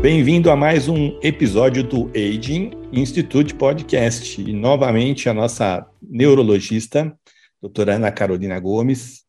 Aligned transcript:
Bem-vindo 0.00 0.50
a 0.50 0.56
mais 0.56 0.88
um 0.88 1.18
episódio 1.22 1.82
do 1.82 2.10
Aging 2.16 2.70
Institute 2.92 3.54
Podcast. 3.54 4.40
E 4.40 4.52
novamente 4.52 5.28
a 5.28 5.34
nossa 5.34 5.86
neurologista, 6.00 7.14
doutora 7.60 7.96
Ana 7.96 8.10
Carolina 8.10 8.58
Gomes, 8.58 9.24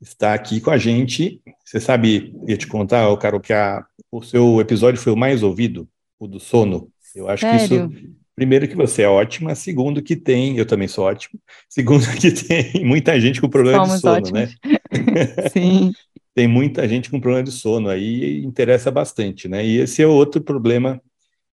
está 0.00 0.34
aqui 0.34 0.60
com 0.60 0.70
a 0.70 0.78
gente. 0.78 1.40
Você 1.64 1.78
sabe, 1.78 2.34
ia 2.48 2.56
te 2.56 2.66
contar, 2.66 3.16
Carol, 3.18 3.40
que 3.40 3.52
a, 3.52 3.84
o 4.10 4.22
seu 4.22 4.60
episódio 4.60 5.00
foi 5.00 5.12
o 5.12 5.16
mais 5.16 5.42
ouvido, 5.42 5.88
o 6.18 6.26
do 6.26 6.40
sono. 6.40 6.88
Eu 7.14 7.28
acho 7.28 7.42
Sério? 7.42 7.88
que 7.88 7.96
isso. 7.96 8.13
Primeiro, 8.34 8.66
que 8.66 8.76
você 8.76 9.02
é 9.02 9.08
ótima. 9.08 9.54
Segundo, 9.54 10.02
que 10.02 10.16
tem. 10.16 10.58
Eu 10.58 10.66
também 10.66 10.88
sou 10.88 11.04
ótimo. 11.04 11.38
Segundo, 11.68 12.04
que 12.18 12.30
tem 12.32 12.84
muita 12.84 13.18
gente 13.20 13.40
com 13.40 13.48
problema 13.48 13.84
Somos 13.84 13.96
de 13.96 14.00
sono, 14.00 14.30
né? 14.32 14.42
ótimos. 14.42 14.58
né? 14.62 15.48
Sim 15.52 15.92
tem 16.34 16.48
muita 16.48 16.86
gente 16.88 17.10
com 17.10 17.20
problema 17.20 17.44
de 17.44 17.52
sono 17.52 17.88
aí 17.88 18.40
e 18.40 18.44
interessa 18.44 18.90
bastante, 18.90 19.48
né? 19.48 19.64
E 19.64 19.78
esse 19.78 20.02
é 20.02 20.06
outro 20.06 20.42
problema. 20.42 21.00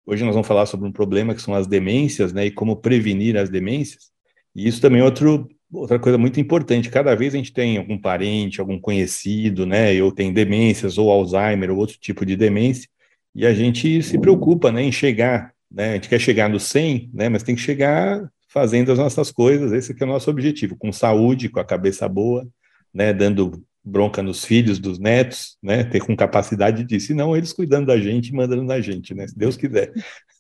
Hoje 0.04 0.24
nós 0.24 0.34
vamos 0.34 0.48
falar 0.48 0.66
sobre 0.66 0.88
um 0.88 0.92
problema 0.92 1.34
que 1.34 1.40
são 1.40 1.54
as 1.54 1.66
demências, 1.66 2.32
né? 2.32 2.46
E 2.46 2.50
como 2.50 2.76
prevenir 2.76 3.36
as 3.36 3.48
demências. 3.48 4.10
E 4.54 4.66
isso 4.66 4.80
também 4.80 5.00
é 5.00 5.04
outro, 5.04 5.48
outra 5.72 5.98
coisa 5.98 6.18
muito 6.18 6.40
importante. 6.40 6.90
Cada 6.90 7.14
vez 7.14 7.34
a 7.34 7.36
gente 7.36 7.52
tem 7.52 7.78
algum 7.78 7.96
parente, 7.96 8.60
algum 8.60 8.78
conhecido, 8.80 9.64
né? 9.64 10.02
Ou 10.02 10.10
tem 10.12 10.32
demências, 10.32 10.98
ou 10.98 11.10
Alzheimer, 11.10 11.70
ou 11.70 11.78
outro 11.78 11.96
tipo 11.98 12.26
de 12.26 12.36
demência, 12.36 12.88
e 13.34 13.46
a 13.46 13.54
gente 13.54 14.02
se 14.02 14.18
preocupa, 14.18 14.72
né? 14.72 14.82
Em 14.82 14.92
chegar, 14.92 15.53
né? 15.74 15.90
A 15.90 15.94
gente 15.94 16.08
quer 16.08 16.20
chegar 16.20 16.48
no 16.48 16.60
100, 16.60 17.10
né? 17.12 17.28
Mas 17.28 17.42
tem 17.42 17.54
que 17.54 17.60
chegar 17.60 18.30
fazendo 18.48 18.92
as 18.92 18.98
nossas 18.98 19.32
coisas. 19.32 19.72
Esse 19.72 19.94
é 20.00 20.04
o 20.04 20.08
nosso 20.08 20.30
objetivo, 20.30 20.76
com 20.76 20.92
saúde, 20.92 21.48
com 21.48 21.58
a 21.58 21.64
cabeça 21.64 22.08
boa, 22.08 22.46
né? 22.92 23.12
Dando 23.12 23.62
bronca 23.84 24.22
nos 24.22 24.44
filhos, 24.44 24.78
dos 24.78 24.98
netos, 24.98 25.58
né? 25.60 25.82
Ter 25.82 26.00
com 26.00 26.16
capacidade 26.16 26.84
disso, 26.84 27.12
e 27.12 27.14
não 27.14 27.36
eles 27.36 27.52
cuidando 27.52 27.86
da 27.86 27.98
gente 27.98 28.28
e 28.28 28.32
mandando 28.32 28.62
na 28.62 28.80
gente, 28.80 29.12
né? 29.12 29.26
Se 29.26 29.36
Deus 29.36 29.56
quiser. 29.56 29.92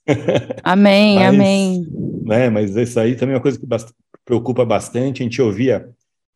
Amém, 0.62 1.16
mas, 1.16 1.28
amém. 1.28 1.86
Né, 2.24 2.50
mas 2.50 2.76
isso 2.76 3.00
aí 3.00 3.16
também 3.16 3.32
é 3.32 3.36
uma 3.36 3.42
coisa 3.42 3.58
que 3.58 3.66
bast 3.66 3.90
preocupa 4.24 4.64
bastante. 4.64 5.22
A 5.22 5.24
gente 5.24 5.40
ouvia, 5.40 5.88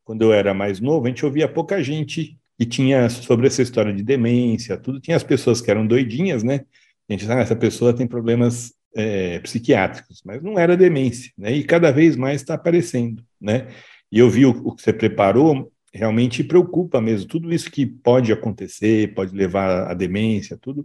quando 0.05 0.22
eu 0.22 0.33
era 0.33 0.55
mais 0.55 0.80
novo, 0.80 1.06
a 1.06 1.08
gente 1.08 1.24
ouvia 1.24 1.46
pouca 1.46 1.83
gente 1.83 2.38
que 2.58 2.66
tinha 2.66 3.08
sobre 3.10 3.46
essa 3.46 3.62
história 3.62 3.92
de 3.92 4.02
demência, 4.02 4.77
tudo. 4.77 5.00
Tinha 5.00 5.16
as 5.16 5.22
pessoas 5.22 5.60
que 5.60 5.70
eram 5.70 5.86
doidinhas, 5.86 6.42
né? 6.42 6.62
A 7.08 7.12
gente 7.12 7.30
ah, 7.30 7.40
essa 7.40 7.55
pessoa 7.56 7.94
tem 7.94 8.06
problemas 8.06 8.72
é, 8.98 9.38
psiquiátricos, 9.38 10.20
mas 10.24 10.42
não 10.42 10.58
era 10.58 10.77
demência, 10.77 11.30
né? 11.38 11.52
E 11.52 11.62
cada 11.62 11.92
vez 11.92 12.16
mais 12.16 12.41
está 12.41 12.54
aparecendo, 12.54 13.22
né? 13.40 13.68
E 14.10 14.18
eu 14.18 14.28
vi 14.28 14.44
o, 14.44 14.50
o 14.50 14.74
que 14.74 14.82
você 14.82 14.92
preparou, 14.92 15.70
realmente 15.94 16.42
preocupa 16.42 17.00
mesmo. 17.00 17.28
Tudo 17.28 17.55
isso 17.55 17.70
que 17.70 17.86
pode 17.86 18.32
acontecer, 18.32 19.14
pode 19.14 19.36
levar 19.36 19.88
à 19.88 19.94
demência, 19.94 20.58
tudo, 20.60 20.84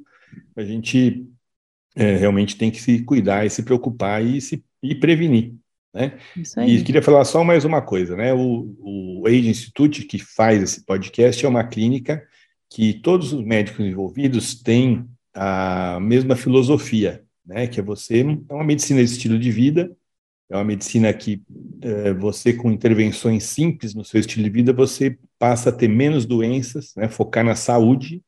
a 0.55 0.63
gente 0.63 1.25
é, 1.95 2.15
realmente 2.15 2.55
tem 2.55 2.69
que 2.69 2.79
se 2.79 3.03
cuidar 3.03 3.47
e 3.47 3.49
se 3.49 3.63
preocupar 3.63 4.23
e 4.23 4.39
se 4.39 4.63
e 4.81 4.93
prevenir. 4.93 5.55
Né? 5.91 6.17
E 6.67 6.83
queria 6.83 7.01
falar 7.01 7.25
só 7.25 7.43
mais 7.43 7.65
uma 7.65 7.81
coisa, 7.81 8.15
né? 8.15 8.31
O, 8.33 8.75
o 8.79 9.23
Age 9.25 9.47
Institute, 9.47 10.03
que 10.03 10.19
faz 10.19 10.61
esse 10.61 10.85
podcast, 10.85 11.43
é 11.43 11.49
uma 11.49 11.63
clínica 11.63 12.21
que 12.69 12.93
todos 12.93 13.33
os 13.33 13.43
médicos 13.43 13.85
envolvidos 13.85 14.61
têm 14.61 15.07
a 15.33 15.99
mesma 15.99 16.35
filosofia, 16.35 17.22
né? 17.45 17.67
Que 17.67 17.79
é 17.79 17.83
você, 17.83 18.21
é 18.21 18.53
uma 18.53 18.63
medicina 18.63 19.03
de 19.03 19.11
estilo 19.11 19.37
de 19.37 19.51
vida, 19.51 19.95
é 20.49 20.55
uma 20.55 20.63
medicina 20.63 21.11
que 21.13 21.41
é, 21.81 22.13
você, 22.13 22.53
com 22.53 22.71
intervenções 22.71 23.43
simples 23.43 23.95
no 23.95 24.05
seu 24.05 24.19
estilo 24.19 24.43
de 24.43 24.49
vida, 24.49 24.71
você 24.71 25.17
passa 25.39 25.69
a 25.69 25.73
ter 25.73 25.87
menos 25.87 26.25
doenças, 26.25 26.93
né, 26.95 27.07
focar 27.09 27.43
na 27.43 27.55
saúde 27.55 28.21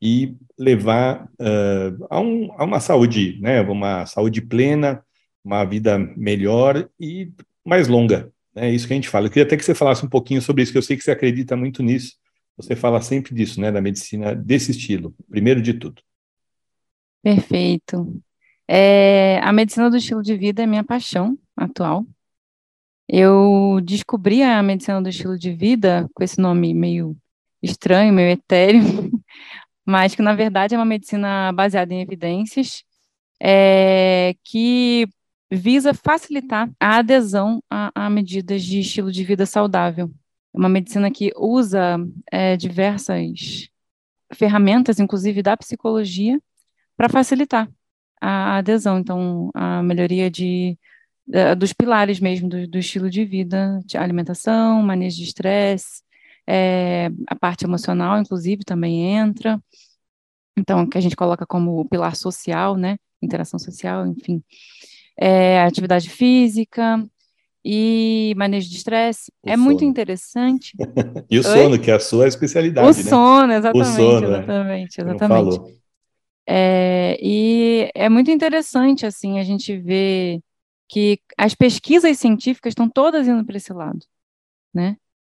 e 0.00 0.36
levar 0.58 1.24
uh, 1.40 2.06
a, 2.08 2.20
um, 2.20 2.52
a, 2.52 2.64
uma 2.64 2.80
saúde, 2.80 3.38
né, 3.40 3.60
uma 3.62 4.06
saúde 4.06 4.40
plena, 4.40 5.02
uma 5.42 5.64
vida 5.64 5.98
melhor 5.98 6.88
e 7.00 7.32
mais 7.64 7.88
longa. 7.88 8.30
Né, 8.54 8.68
é 8.68 8.72
isso 8.72 8.86
que 8.86 8.92
a 8.92 8.96
gente 8.96 9.08
fala. 9.08 9.26
Eu 9.26 9.30
queria 9.30 9.44
até 9.44 9.56
que 9.56 9.64
você 9.64 9.74
falasse 9.74 10.04
um 10.04 10.08
pouquinho 10.08 10.40
sobre 10.40 10.62
isso, 10.62 10.72
que 10.72 10.78
eu 10.78 10.82
sei 10.82 10.96
que 10.96 11.02
você 11.02 11.10
acredita 11.10 11.56
muito 11.56 11.82
nisso. 11.82 12.14
Você 12.56 12.76
fala 12.76 13.00
sempre 13.00 13.34
disso, 13.34 13.60
né, 13.60 13.72
da 13.72 13.80
medicina 13.80 14.34
desse 14.34 14.70
estilo, 14.70 15.14
primeiro 15.28 15.60
de 15.60 15.74
tudo. 15.74 16.00
Perfeito. 17.22 18.22
É, 18.68 19.38
a 19.42 19.52
medicina 19.52 19.90
do 19.90 19.96
estilo 19.96 20.22
de 20.22 20.36
vida 20.36 20.62
é 20.62 20.66
minha 20.66 20.84
paixão 20.84 21.38
atual. 21.56 22.04
Eu 23.08 23.80
descobri 23.84 24.42
a 24.42 24.62
medicina 24.62 25.00
do 25.00 25.08
estilo 25.08 25.38
de 25.38 25.52
vida 25.52 26.08
com 26.14 26.24
esse 26.24 26.40
nome 26.40 26.74
meio 26.74 27.16
estranho, 27.62 28.12
meio 28.12 28.30
etéreo, 28.30 28.80
mas 29.86 30.14
que 30.14 30.22
na 30.22 30.34
verdade 30.34 30.74
é 30.74 30.78
uma 30.78 30.84
medicina 30.84 31.52
baseada 31.52 31.94
em 31.94 32.00
evidências 32.00 32.84
é, 33.40 34.34
que 34.44 35.08
visa 35.50 35.94
facilitar 35.94 36.68
a 36.80 36.98
adesão 36.98 37.62
a, 37.70 37.92
a, 37.94 38.10
medidas 38.10 38.62
de 38.64 38.80
estilo 38.80 39.12
de 39.12 39.24
vida 39.24 39.46
saudável. 39.46 40.10
É 40.54 40.58
uma 40.58 40.68
medicina 40.68 41.10
que 41.10 41.32
usa 41.36 41.98
é, 42.32 42.56
diversas 42.56 43.68
ferramentas, 44.34 44.98
inclusive 44.98 45.42
da 45.42 45.56
psicologia, 45.56 46.40
para 46.96 47.08
facilitar 47.08 47.70
a 48.20 48.58
adesão. 48.58 48.98
Então, 48.98 49.50
a 49.54 49.82
melhoria 49.82 50.30
de, 50.30 50.78
dos 51.58 51.72
pilares 51.72 52.20
mesmo 52.20 52.48
do, 52.48 52.66
do 52.66 52.78
estilo 52.78 53.10
de 53.10 53.24
vida, 53.24 53.80
de 53.84 53.96
alimentação, 53.96 54.82
manejo 54.82 55.16
de 55.16 55.24
estresse, 55.24 56.02
é, 56.46 57.10
a 57.26 57.34
parte 57.34 57.64
emocional, 57.64 58.20
inclusive, 58.20 58.64
também 58.64 59.16
entra. 59.16 59.60
Então, 60.56 60.86
que 60.88 60.96
a 60.96 61.00
gente 61.00 61.16
coloca 61.16 61.44
como 61.44 61.86
pilar 61.88 62.16
social, 62.16 62.76
né? 62.76 62.96
Interação 63.20 63.58
social, 63.58 64.06
enfim. 64.06 64.42
É, 65.18 65.60
atividade 65.62 66.08
física 66.08 67.02
e 67.64 68.32
manejo 68.36 68.70
de 68.70 68.76
estresse. 68.76 69.32
é 69.44 69.52
sono. 69.52 69.64
muito 69.64 69.84
interessante. 69.84 70.72
e 71.28 71.38
o 71.38 71.42
sono, 71.42 71.72
Oi? 71.72 71.78
que 71.78 71.90
é 71.90 71.94
a 71.94 72.00
sua 72.00 72.28
especialidade, 72.28 72.86
o 72.86 73.02
né? 73.02 73.10
Sono, 73.10 73.52
exatamente, 73.52 73.88
o 73.88 73.94
sono, 73.96 74.26
exatamente, 74.26 75.02
né? 75.02 75.14
exatamente. 75.14 75.85
É, 76.48 77.18
e 77.20 77.90
é 77.94 78.08
muito 78.08 78.30
interessante, 78.30 79.04
assim, 79.06 79.38
a 79.38 79.42
gente 79.44 79.76
ver 79.78 80.40
que 80.88 81.20
as 81.36 81.54
pesquisas 81.54 82.18
científicas 82.18 82.72
estão 82.72 82.88
todas 82.88 83.26
indo 83.28 83.44
para 83.44 83.56
esse 83.56 83.72
lado, 83.72 84.00
né? 84.74 84.96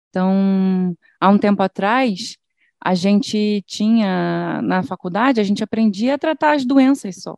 Então, 0.10 0.96
há 1.20 1.30
um 1.30 1.38
tempo 1.38 1.62
atrás, 1.64 2.38
a 2.82 2.96
gente 2.96 3.64
tinha, 3.68 4.62
na 4.64 4.84
faculdade, 4.84 5.42
a 5.42 5.44
gente 5.44 5.64
aprendia 5.64 6.16
a 6.16 6.18
tratar 6.20 6.56
as 6.56 6.66
doenças 6.66 7.18
só, 7.22 7.38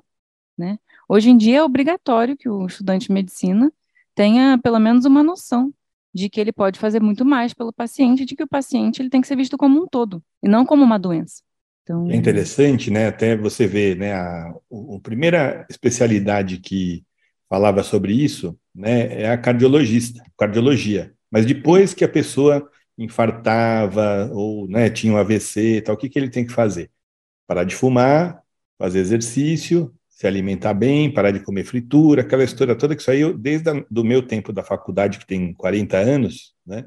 né? 0.58 0.80
Hoje 1.10 1.30
em 1.30 1.38
dia 1.38 1.60
é 1.60 1.64
obrigatório 1.64 2.38
que 2.38 2.50
o 2.50 2.66
estudante 2.66 3.08
de 3.08 3.14
medicina 3.14 3.72
tenha 4.16 4.58
pelo 4.62 4.80
menos 4.80 5.06
uma 5.06 5.24
noção 5.24 5.74
de 6.14 6.30
que 6.30 6.40
ele 6.40 6.52
pode 6.54 6.80
fazer 6.80 7.02
muito 7.02 7.26
mais 7.26 7.54
pelo 7.54 7.74
paciente, 7.74 8.26
de 8.26 8.36
que 8.36 8.44
o 8.44 8.48
paciente 8.48 9.02
ele 9.02 9.10
tem 9.10 9.22
que 9.22 9.28
ser 9.28 9.36
visto 9.36 9.58
como 9.58 9.82
um 9.82 9.88
todo, 9.88 10.24
e 10.44 10.48
não 10.48 10.66
como 10.66 10.84
uma 10.84 11.00
doença. 11.00 11.42
Então... 11.84 12.10
É 12.10 12.16
interessante, 12.16 12.90
né? 12.92 13.08
Até 13.08 13.36
você 13.36 13.68
vê, 13.68 13.96
né? 13.96 14.14
A, 14.14 14.50
a 14.50 15.00
primeira 15.02 15.66
especialidade 15.70 16.60
que 16.60 17.04
falava 17.50 17.84
sobre 17.84 18.14
isso, 18.14 18.58
né? 18.74 19.24
É 19.24 19.30
a 19.30 19.38
cardiologista, 19.38 20.24
cardiologia. 20.38 21.14
Mas 21.30 21.46
depois 21.46 21.94
que 21.94 22.04
a 22.04 22.10
pessoa 22.10 22.70
infartava 22.98 24.30
ou 24.32 24.68
né, 24.68 24.90
tinha 24.90 25.14
um 25.14 25.18
AVC, 25.18 25.82
tal, 25.82 25.96
o 25.96 25.98
que, 25.98 26.10
que 26.10 26.20
ele 26.20 26.30
tem 26.30 26.46
que 26.46 26.54
fazer? 26.54 26.92
Parar 27.48 27.64
de 27.64 27.76
fumar, 27.76 28.42
fazer 28.78 29.00
exercício, 29.00 29.94
se 30.10 30.28
alimentar 30.28 30.74
bem, 30.74 31.12
parar 31.12 31.32
de 31.32 31.40
comer 31.40 31.64
fritura, 31.64 32.22
aquela 32.22 32.44
história 32.44 32.76
toda 32.76 32.96
que 32.96 33.04
saiu 33.04 33.38
desde 33.38 33.70
o 33.70 33.86
do 33.90 34.04
meu 34.04 34.22
tempo 34.22 34.54
da 34.54 34.64
faculdade, 34.64 35.18
que 35.20 35.26
tem 35.26 35.54
40 35.54 35.98
anos, 35.98 36.54
né? 36.66 36.86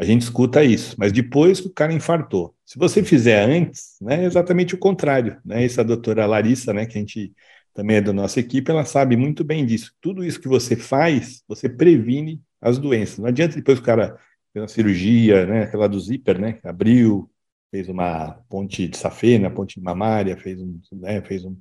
A 0.00 0.04
gente 0.04 0.22
escuta 0.22 0.64
isso, 0.64 0.96
mas 0.98 1.12
depois 1.12 1.60
que 1.60 1.66
o 1.66 1.72
cara 1.74 1.92
infartou. 1.92 2.54
Se 2.64 2.78
você 2.78 3.04
fizer 3.04 3.44
antes, 3.44 3.98
né, 4.00 4.22
é 4.22 4.24
exatamente 4.24 4.74
o 4.74 4.78
contrário. 4.78 5.38
Né? 5.44 5.62
Essa 5.62 5.84
doutora 5.84 6.24
Larissa, 6.24 6.72
né, 6.72 6.86
que 6.86 6.96
a 6.96 7.00
gente 7.00 7.34
também 7.74 7.98
é 7.98 8.00
da 8.00 8.10
nossa 8.10 8.40
equipe, 8.40 8.70
ela 8.70 8.86
sabe 8.86 9.14
muito 9.14 9.44
bem 9.44 9.66
disso. 9.66 9.92
Tudo 10.00 10.24
isso 10.24 10.40
que 10.40 10.48
você 10.48 10.74
faz, 10.74 11.42
você 11.46 11.68
previne 11.68 12.40
as 12.62 12.78
doenças. 12.78 13.18
Não 13.18 13.26
adianta 13.26 13.56
depois 13.56 13.78
o 13.78 13.82
cara 13.82 14.18
fez 14.54 14.62
uma 14.62 14.68
cirurgia, 14.68 15.44
né, 15.44 15.64
aquela 15.64 15.86
do 15.86 16.00
zíper, 16.00 16.40
né, 16.40 16.58
abriu, 16.64 17.30
fez 17.70 17.86
uma 17.90 18.42
ponte 18.48 18.88
de 18.88 18.96
safena, 18.96 19.50
ponte 19.50 19.78
mamária, 19.78 20.34
fez, 20.34 20.62
um, 20.62 20.80
né, 20.92 21.20
fez 21.20 21.44
um, 21.44 21.54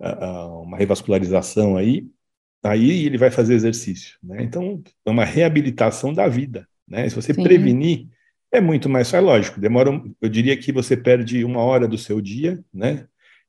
uh, 0.00 0.62
uma 0.62 0.76
revascularização 0.76 1.76
aí, 1.76 2.08
aí 2.60 3.06
ele 3.06 3.18
vai 3.18 3.30
fazer 3.30 3.54
exercício. 3.54 4.18
Né? 4.20 4.42
Então, 4.42 4.82
é 5.06 5.10
uma 5.10 5.24
reabilitação 5.24 6.12
da 6.12 6.26
vida. 6.26 6.66
Né? 6.88 7.08
Se 7.08 7.14
você 7.14 7.34
Sim. 7.34 7.42
prevenir, 7.42 8.06
é 8.52 8.60
muito 8.60 8.88
mais, 8.88 9.12
é 9.12 9.20
lógico, 9.20 9.60
demora, 9.60 9.90
eu 10.20 10.28
diria 10.28 10.56
que 10.56 10.70
você 10.70 10.96
perde 10.96 11.44
uma 11.44 11.60
hora 11.60 11.88
do 11.88 11.98
seu 11.98 12.20
dia, 12.20 12.62
né? 12.72 13.06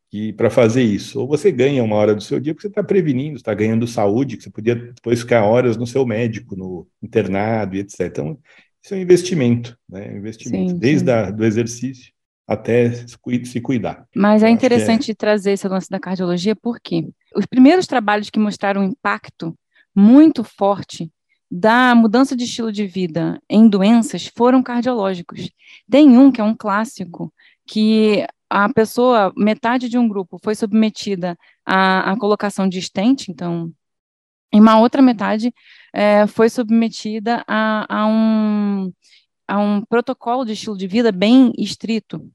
que 0.10 0.32
para 0.34 0.50
fazer 0.50 0.84
isso, 0.84 1.20
ou 1.20 1.28
você 1.28 1.52
ganha 1.52 1.84
uma 1.84 1.96
hora 1.96 2.16
do 2.16 2.24
seu 2.24 2.40
dia 2.40 2.54
porque 2.54 2.68
você 2.68 2.72
está 2.72 2.84
prevenindo, 2.84 3.36
está 3.36 3.54
ganhando 3.54 3.88
saúde, 3.88 4.38
que 4.38 4.44
você 4.44 4.50
podia 4.50 4.76
depois 4.76 5.20
ficar 5.20 5.44
horas 5.44 5.76
no 5.76 5.86
seu 5.86 6.06
médico, 6.06 6.56
no 6.56 6.88
internado 7.02 7.76
e 7.76 7.80
etc. 7.80 8.00
Então, 8.02 8.40
isso 8.84 8.94
é 8.94 8.98
um 8.98 9.02
investimento, 9.02 9.78
né? 9.90 10.12
Um 10.14 10.18
investimento, 10.18 10.72
sim, 10.72 10.78
desde 10.78 11.32
do 11.32 11.44
exercício 11.44 12.14
até 12.48 12.92
se 12.94 13.60
cuidar. 13.60 14.08
Mas 14.16 14.44
é 14.44 14.50
interessante 14.50 15.12
é... 15.12 15.16
trazer 15.16 15.54
esse 15.54 15.68
lance 15.68 15.90
da 15.90 16.00
cardiologia, 16.00 16.56
porque 16.56 17.10
os 17.36 17.46
primeiros 17.46 17.88
trabalhos 17.88 18.30
que 18.30 18.40
mostraram 18.40 18.82
um 18.82 18.86
impacto 18.86 19.58
muito 19.96 20.44
forte 20.44 21.12
da 21.58 21.96
mudança 21.96 22.36
de 22.36 22.44
estilo 22.44 22.70
de 22.70 22.86
vida 22.86 23.42
em 23.50 23.70
doenças 23.70 24.28
foram 24.36 24.62
cardiológicos. 24.62 25.50
Tem 25.90 26.18
um 26.18 26.30
que 26.30 26.42
é 26.42 26.44
um 26.44 26.54
clássico, 26.54 27.34
que 27.66 28.28
a 28.50 28.68
pessoa, 28.74 29.34
metade 29.38 29.88
de 29.88 29.98
um 29.98 30.06
grupo 30.06 30.38
foi 30.44 30.54
submetida 30.54 31.38
à, 31.66 32.12
à 32.12 32.18
colocação 32.20 32.68
de 32.68 32.82
stent, 32.82 33.30
então, 33.30 33.72
e 34.54 34.60
uma 34.60 34.80
outra 34.80 35.02
metade 35.02 35.54
é, 35.94 36.28
foi 36.28 36.50
submetida 36.50 37.42
a, 37.48 38.02
a, 38.02 38.06
um, 38.06 38.92
a 39.48 39.58
um 39.58 39.82
protocolo 39.86 40.44
de 40.44 40.54
estilo 40.54 40.78
de 40.78 40.88
vida 40.88 41.10
bem 41.10 41.54
estrito, 41.58 42.30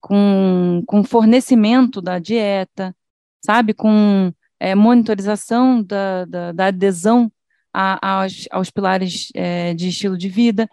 com, 0.00 0.82
com 0.86 1.02
fornecimento 1.02 2.02
da 2.02 2.18
dieta, 2.18 2.94
sabe, 3.42 3.72
com 3.72 4.30
é, 4.58 4.74
monitorização 4.74 5.82
da, 5.82 6.26
da, 6.26 6.52
da 6.52 6.66
adesão 6.66 7.32
a, 7.72 8.22
aos, 8.22 8.46
aos 8.50 8.70
pilares 8.70 9.28
é, 9.34 9.74
de 9.74 9.88
estilo 9.88 10.16
de 10.16 10.28
vida. 10.28 10.68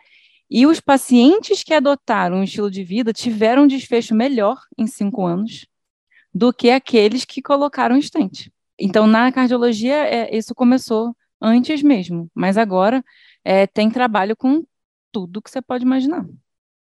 E 0.49 0.65
os 0.65 0.79
pacientes 0.79 1.63
que 1.63 1.73
adotaram 1.73 2.37
um 2.37 2.43
estilo 2.43 2.71
de 2.71 2.83
vida 2.83 3.11
tiveram 3.11 3.63
um 3.63 3.67
desfecho 3.67 4.15
melhor 4.15 4.57
em 4.77 4.87
cinco 4.87 5.25
anos 5.25 5.67
do 6.33 6.53
que 6.53 6.69
aqueles 6.69 7.25
que 7.25 7.41
colocaram 7.41 7.97
estente. 7.97 8.51
Então, 8.79 9.07
na 9.07 9.31
cardiologia, 9.31 9.95
é, 9.95 10.35
isso 10.35 10.53
começou 10.53 11.15
antes 11.41 11.81
mesmo, 11.81 12.29
mas 12.33 12.57
agora 12.57 13.03
é, 13.43 13.65
tem 13.65 13.89
trabalho 13.89 14.35
com 14.35 14.63
tudo 15.11 15.41
que 15.41 15.49
você 15.49 15.61
pode 15.61 15.83
imaginar. 15.83 16.25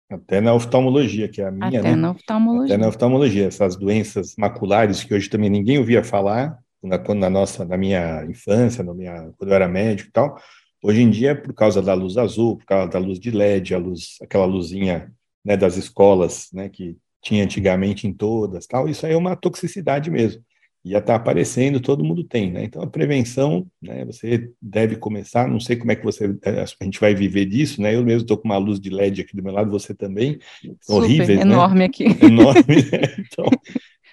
Até 0.09 0.39
na 0.39 0.53
oftalmologia, 0.53 1.27
que 1.27 1.41
é 1.41 1.47
a 1.47 1.51
minha, 1.51 1.67
Até 1.67 1.81
né? 1.81 1.95
na 1.95 2.11
oftalmologia. 2.11 2.75
Até 2.75 2.81
na 2.81 2.87
oftalmologia, 2.87 3.45
essas 3.45 3.75
doenças 3.75 4.35
maculares 4.37 5.03
que 5.03 5.13
hoje 5.13 5.29
também 5.29 5.49
ninguém 5.49 5.77
ouvia 5.77 6.03
falar, 6.03 6.57
na, 6.81 6.97
na 7.15 7.29
nossa, 7.29 7.65
na 7.65 7.77
minha 7.77 8.25
infância, 8.25 8.83
na 8.83 8.93
minha, 8.93 9.31
quando 9.37 9.49
eu 9.49 9.55
era 9.55 9.67
médico 9.67 10.09
e 10.09 10.11
tal, 10.11 10.37
Hoje 10.81 11.01
em 11.01 11.09
dia, 11.09 11.35
por 11.35 11.53
causa 11.53 11.81
da 11.81 11.93
luz 11.93 12.17
azul, 12.17 12.57
por 12.57 12.65
causa 12.65 12.91
da 12.91 12.99
luz 12.99 13.19
de 13.19 13.31
LED, 13.31 13.73
a 13.73 13.77
luz, 13.77 14.17
aquela 14.21 14.45
luzinha 14.45 15.11
né, 15.43 15.57
das 15.57 15.75
escolas, 15.75 16.49
né, 16.53 16.69
que 16.69 16.95
tinha 17.21 17.43
antigamente 17.43 18.07
em 18.07 18.13
todas, 18.13 18.67
tal, 18.67 18.87
isso 18.87 19.05
aí 19.05 19.13
é 19.13 19.17
uma 19.17 19.35
toxicidade 19.35 20.11
mesmo. 20.11 20.41
E 20.85 20.91
já 20.91 20.99
está 20.99 21.15
aparecendo, 21.15 21.81
todo 21.81 22.05
mundo 22.05 22.23
tem, 22.23 22.51
né? 22.51 22.63
Então 22.63 22.81
a 22.81 22.87
prevenção, 22.87 23.65
né, 23.81 24.05
você 24.05 24.51
deve 24.61 24.95
começar, 24.95 25.47
não 25.47 25.59
sei 25.59 25.75
como 25.75 25.91
é 25.91 25.95
que 25.95 26.05
você, 26.05 26.37
é, 26.43 26.61
a 26.61 26.83
gente 26.83 26.99
vai 26.99 27.13
viver 27.15 27.45
disso, 27.45 27.81
né? 27.81 27.95
Eu 27.95 28.05
mesmo 28.05 28.21
estou 28.21 28.37
com 28.37 28.47
uma 28.47 28.57
luz 28.57 28.79
de 28.79 28.89
LED 28.89 29.21
aqui 29.21 29.35
do 29.35 29.43
meu 29.43 29.51
lado, 29.51 29.71
você 29.71 29.93
também, 29.93 30.37
Super, 30.81 30.93
horríveis, 30.93 31.41
enorme 31.41 31.79
né? 31.79 31.85
aqui. 31.85 32.05
Enorme, 32.23 32.75
né? 32.93 33.01
Então, 33.19 33.45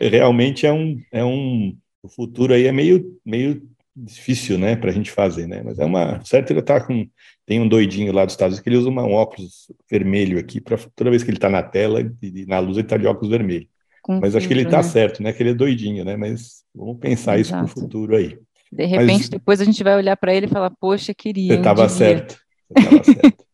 realmente 0.01 0.67
é 0.67 0.73
um, 0.73 0.99
é 1.13 1.25
um, 1.25 1.77
o 2.05 2.09
futuro 2.09 2.53
aí 2.53 2.67
é 2.67 2.73
meio, 2.73 3.19
meio 3.25 3.63
difícil, 3.97 4.59
né, 4.59 4.77
para 4.77 4.91
a 4.91 4.93
gente 4.93 5.11
fazer, 5.11 5.47
né? 5.47 5.63
Mas 5.65 5.79
é 5.79 5.85
uma 5.85 6.23
certo 6.25 6.51
ele 6.51 6.61
tá 6.61 6.81
com 6.81 7.09
tem 7.47 7.61
um 7.61 7.69
doidinho 7.69 8.13
lá 8.13 8.25
dos 8.25 8.35
Estados 8.35 8.55
Unidos 8.55 8.63
que 8.63 8.69
ele 8.69 8.77
usa 8.77 8.89
uma, 8.89 9.05
um 9.05 9.13
óculos 9.13 9.73
vermelho 9.91 10.39
aqui 10.39 10.61
para 10.61 10.77
toda 10.95 11.11
vez 11.11 11.23
que 11.23 11.31
ele 11.31 11.37
está 11.39 11.49
na 11.49 11.63
tela 11.63 12.01
e 12.01 12.47
na 12.47 12.59
luz 12.59 12.77
ele 12.77 12.87
está 12.87 12.97
de 12.97 13.07
óculos 13.07 13.31
vermelho. 13.31 13.67
Com 14.03 14.21
Mas 14.21 14.37
acho 14.37 14.47
que 14.47 14.53
ele 14.53 14.63
está 14.63 14.79
né? 14.79 14.83
certo, 14.83 15.23
né? 15.23 15.33
Que 15.33 15.43
ele 15.43 15.51
é 15.51 15.55
doidinho, 15.55 16.05
né? 16.05 16.17
Mas 16.17 16.63
vamos 16.75 16.99
pensar 16.99 17.39
Exato. 17.39 17.65
isso 17.65 17.75
para 17.75 17.83
o 17.83 17.83
futuro 17.83 18.17
aí. 18.17 18.39
De 18.71 18.85
repente 18.85 19.13
Mas, 19.13 19.29
depois 19.29 19.61
a 19.61 19.65
gente 19.65 19.83
vai 19.83 19.97
olhar 19.97 20.17
para 20.17 20.35
ele 20.35 20.47
e 20.47 20.49
falar, 20.49 20.71
poxa, 20.71 21.15
queria. 21.15 21.55
Você 21.55 21.59
estava 21.59 21.89
certo. 21.89 22.37
Você 22.77 23.15
certo. 23.15 23.45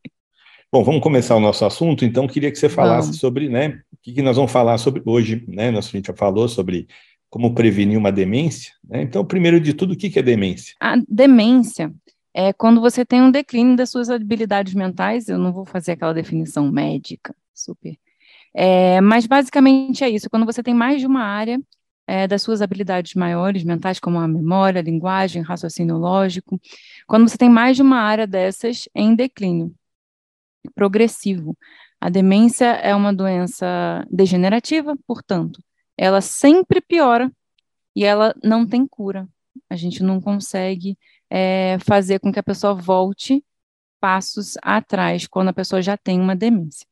Bom, 0.73 0.85
vamos 0.85 1.03
começar 1.03 1.37
o 1.37 1.41
nosso 1.41 1.65
assunto. 1.65 2.05
Então, 2.05 2.27
queria 2.27 2.51
que 2.51 2.59
você 2.59 2.69
falasse 2.69 3.09
vamos. 3.09 3.21
sobre, 3.21 3.49
né? 3.49 3.81
O 3.93 3.97
que, 4.01 4.13
que 4.13 4.23
nós 4.23 4.37
vamos 4.37 4.53
falar 4.53 4.79
sobre 4.79 5.03
hoje, 5.05 5.45
né? 5.47 5.69
A 5.69 5.81
gente 5.81 6.07
já 6.07 6.15
falou 6.15 6.49
sobre 6.49 6.87
como 7.31 7.55
prevenir 7.55 7.97
uma 7.97 8.11
demência. 8.11 8.75
Né? 8.87 9.03
Então, 9.03 9.25
primeiro 9.25 9.61
de 9.61 9.73
tudo, 9.73 9.95
o 9.95 9.97
que 9.97 10.19
é 10.19 10.23
demência? 10.23 10.75
A 10.81 10.97
demência 11.09 11.95
é 12.35 12.53
quando 12.53 12.81
você 12.81 13.05
tem 13.05 13.23
um 13.23 13.31
declínio 13.31 13.77
das 13.77 13.91
suas 13.91 14.11
habilidades 14.11 14.75
mentais. 14.75 15.29
Eu 15.29 15.39
não 15.39 15.53
vou 15.53 15.65
fazer 15.65 15.93
aquela 15.93 16.13
definição 16.13 16.71
médica, 16.71 17.35
super. 17.55 17.97
É, 18.53 19.01
mas 19.01 19.27
basicamente 19.27 20.03
é 20.03 20.11
isso, 20.11 20.29
quando 20.29 20.45
você 20.45 20.61
tem 20.61 20.75
mais 20.75 21.01
de 21.01 21.07
uma 21.07 21.23
área 21.23 21.61
é, 22.07 22.27
das 22.27 22.43
suas 22.43 22.61
habilidades 22.61 23.15
maiores 23.15 23.63
mentais, 23.63 24.01
como 24.01 24.19
a 24.19 24.27
memória, 24.27 24.81
a 24.81 24.83
linguagem, 24.83 25.43
raciocínio 25.43 25.97
lógico, 25.97 26.61
quando 27.07 27.29
você 27.29 27.39
tem 27.39 27.49
mais 27.49 27.77
de 27.77 27.83
uma 27.83 27.99
área 27.99 28.27
dessas 28.27 28.89
em 28.93 29.15
declínio 29.15 29.73
progressivo. 30.75 31.57
A 32.01 32.09
demência 32.09 32.65
é 32.65 32.95
uma 32.95 33.13
doença 33.13 34.05
degenerativa, 34.11 34.97
portanto, 35.07 35.63
ela 36.01 36.23
sempre 36.23 36.81
piora 36.81 37.31
e 37.95 38.07
ela 38.07 38.35
não 38.43 38.67
tem 38.67 38.87
cura. 38.87 39.29
A 39.69 39.77
gente 39.77 40.03
não 40.03 40.19
consegue 40.19 40.97
é, 41.29 41.77
fazer 41.81 42.19
com 42.21 42.33
que 42.33 42.39
a 42.39 42.43
pessoa 42.43 42.73
volte 42.73 43.45
passos 44.01 44.57
atrás 44.63 45.27
quando 45.27 45.49
a 45.49 45.53
pessoa 45.53 45.83
já 45.83 45.99
tem 45.99 46.19
uma 46.19 46.35
demência. 46.35 46.87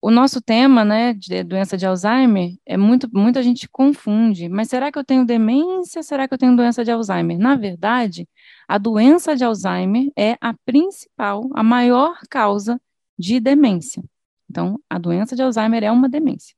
O 0.00 0.10
nosso 0.10 0.40
tema, 0.40 0.82
né, 0.82 1.12
de 1.12 1.44
doença 1.44 1.76
de 1.76 1.84
Alzheimer, 1.84 2.56
é 2.64 2.76
muito, 2.78 3.06
muita 3.12 3.42
gente 3.42 3.68
confunde. 3.68 4.48
Mas 4.48 4.70
será 4.70 4.90
que 4.90 4.98
eu 4.98 5.04
tenho 5.04 5.26
demência? 5.26 6.02
Será 6.02 6.26
que 6.26 6.32
eu 6.32 6.38
tenho 6.38 6.56
doença 6.56 6.82
de 6.82 6.90
Alzheimer? 6.90 7.38
Na 7.38 7.56
verdade, 7.56 8.26
a 8.66 8.78
doença 8.78 9.36
de 9.36 9.44
Alzheimer 9.44 10.10
é 10.16 10.38
a 10.40 10.54
principal, 10.64 11.50
a 11.54 11.62
maior 11.62 12.18
causa 12.30 12.80
de 13.18 13.38
demência. 13.40 14.02
Então, 14.50 14.80
a 14.88 14.98
doença 14.98 15.36
de 15.36 15.42
Alzheimer 15.42 15.84
é 15.84 15.92
uma 15.92 16.08
demência 16.08 16.54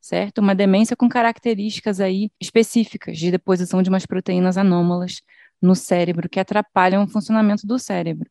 certo? 0.00 0.38
Uma 0.38 0.54
demência 0.54 0.96
com 0.96 1.08
características 1.08 2.00
aí 2.00 2.30
específicas 2.40 3.18
de 3.18 3.30
deposição 3.30 3.82
de 3.82 3.88
umas 3.88 4.06
proteínas 4.06 4.56
anômalas 4.56 5.20
no 5.60 5.74
cérebro 5.74 6.28
que 6.28 6.40
atrapalham 6.40 7.04
o 7.04 7.08
funcionamento 7.08 7.66
do 7.66 7.78
cérebro. 7.78 8.28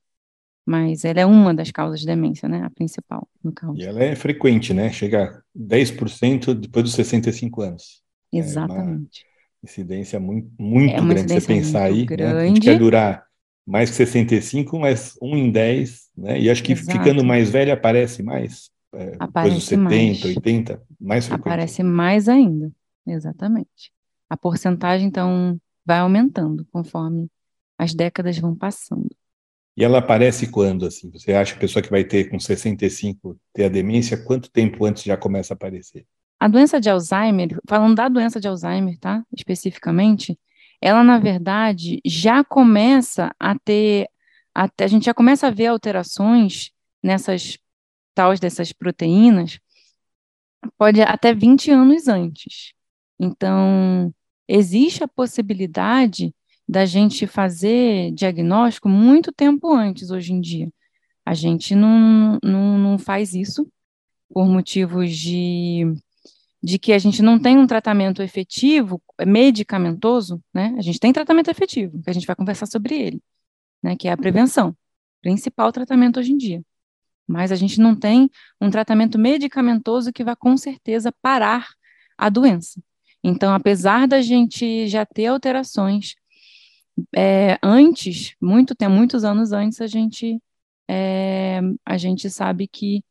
Mas 0.65 1.03
ela 1.03 1.19
é 1.19 1.25
uma 1.25 1.53
das 1.53 1.71
causas 1.71 1.99
de 1.99 2.05
demência, 2.05 2.47
né? 2.47 2.63
A 2.63 2.69
principal, 2.69 3.27
no 3.43 3.51
caso. 3.51 3.77
E 3.77 3.83
ela 3.83 4.01
é 4.01 4.15
frequente, 4.15 4.73
né? 4.73 4.91
Chega 4.91 5.25
a 5.25 5.41
10% 5.53 6.53
depois 6.53 6.83
dos 6.83 6.93
65 6.93 7.61
anos. 7.61 8.01
Exatamente. 8.31 9.25
É 9.29 9.33
incidência 9.65 10.19
muito, 10.19 10.49
muito 10.57 10.93
é 10.93 11.01
grande. 11.01 11.33
Você 11.33 11.41
pensar 11.41 11.83
aí, 11.83 12.05
grande. 12.05 12.33
Né? 12.33 12.41
a 12.41 12.47
gente 12.47 12.61
quer 12.61 12.77
durar 12.77 13.25
mais 13.65 13.89
que 13.89 13.95
65, 13.95 14.77
mas 14.79 15.17
um 15.21 15.37
em 15.37 15.51
10, 15.51 16.09
né? 16.17 16.39
E 16.39 16.49
acho 16.49 16.63
que 16.63 16.73
Exato. 16.73 16.97
ficando 16.97 17.23
mais 17.23 17.49
velho 17.49 17.73
aparece 17.73 18.21
mais 18.21 18.69
é, 18.93 19.15
Aparece 19.19 19.55
dos 19.55 19.63
70, 19.65 19.89
mais. 19.89 20.23
80, 20.23 20.83
mais 20.99 21.25
frequente. 21.27 21.47
Aparece 21.47 21.83
mais 21.83 22.29
ainda, 22.29 22.71
exatamente. 23.05 23.91
A 24.29 24.37
porcentagem, 24.37 25.07
então, 25.07 25.59
vai 25.85 25.99
aumentando 25.99 26.65
conforme 26.71 27.29
as 27.77 27.93
décadas 27.93 28.37
vão 28.37 28.55
passando. 28.55 29.09
E 29.75 29.83
ela 29.83 29.97
aparece 29.97 30.47
quando, 30.47 30.85
assim? 30.85 31.09
Você 31.11 31.33
acha 31.33 31.53
que 31.53 31.57
a 31.57 31.61
pessoa 31.61 31.81
que 31.81 31.89
vai 31.89 32.03
ter 32.03 32.29
com 32.29 32.39
65 32.39 33.35
ter 33.51 33.65
a 33.65 33.69
demência, 33.69 34.23
quanto 34.23 34.51
tempo 34.51 34.85
antes 34.85 35.03
já 35.03 35.17
começa 35.17 35.53
a 35.53 35.55
aparecer? 35.55 36.05
A 36.39 36.47
doença 36.47 36.79
de 36.79 36.89
Alzheimer, 36.89 37.59
falando 37.67 37.95
da 37.95 38.07
doença 38.07 38.39
de 38.39 38.47
Alzheimer, 38.47 38.99
tá? 38.99 39.23
Especificamente, 39.35 40.37
ela, 40.79 41.03
na 41.03 41.17
verdade, 41.17 41.99
já 42.05 42.43
começa 42.43 43.33
a 43.39 43.57
ter, 43.57 44.07
a, 44.53 44.69
a 44.79 44.87
gente 44.87 45.05
já 45.05 45.13
começa 45.13 45.47
a 45.47 45.51
ver 45.51 45.67
alterações 45.67 46.71
nessas 47.01 47.57
tais 48.13 48.39
dessas 48.39 48.71
proteínas 48.71 49.59
pode 50.77 51.01
até 51.01 51.33
20 51.33 51.71
anos 51.71 52.07
antes. 52.07 52.73
Então, 53.19 54.13
existe 54.47 55.03
a 55.03 55.07
possibilidade 55.07 56.33
da 56.67 56.85
gente 56.85 57.27
fazer 57.27 58.11
diagnóstico 58.11 58.87
muito 58.89 59.31
tempo 59.31 59.73
antes 59.73 60.09
hoje 60.09 60.33
em 60.33 60.41
dia. 60.41 60.69
A 61.25 61.33
gente 61.33 61.75
não, 61.75 62.37
não, 62.43 62.77
não 62.77 62.97
faz 62.97 63.33
isso 63.33 63.67
por 64.29 64.47
motivos 64.47 65.15
de, 65.15 65.85
de 66.61 66.79
que 66.79 66.93
a 66.93 66.99
gente 66.99 67.21
não 67.21 67.39
tem 67.39 67.57
um 67.57 67.67
tratamento 67.67 68.21
efetivo, 68.21 69.01
medicamentoso, 69.25 70.41
né? 70.53 70.73
A 70.77 70.81
gente 70.81 70.99
tem 70.99 71.13
tratamento 71.13 71.49
efetivo, 71.49 72.01
que 72.01 72.09
a 72.09 72.13
gente 72.13 72.27
vai 72.27 72.35
conversar 72.35 72.65
sobre 72.65 72.95
ele, 72.95 73.21
né? 73.81 73.95
Que 73.95 74.07
é 74.07 74.11
a 74.11 74.17
prevenção, 74.17 74.75
principal 75.21 75.71
tratamento 75.71 76.19
hoje 76.19 76.33
em 76.33 76.37
dia 76.37 76.63
mas 77.27 77.51
a 77.51 77.55
gente 77.55 77.79
não 77.79 77.95
tem 77.95 78.29
um 78.59 78.69
tratamento 78.69 79.17
medicamentoso 79.17 80.11
que 80.11 80.23
vai 80.23 80.35
com 80.35 80.55
certeza 80.57 81.13
parar 81.21 81.67
a 82.17 82.29
doença. 82.29 82.81
Então, 83.23 83.53
apesar 83.53 84.07
da 84.07 84.21
gente 84.21 84.87
já 84.87 85.05
ter 85.05 85.27
alterações, 85.27 86.15
é, 87.15 87.57
antes, 87.63 88.35
muito 88.41 88.75
tempo, 88.75 88.93
muitos 88.93 89.23
anos 89.23 89.51
antes, 89.51 89.79
a 89.81 89.87
gente, 89.87 90.39
é, 90.87 91.61
a 91.85 91.97
gente 91.97 92.29
sabe 92.29 92.67
que 92.67 93.03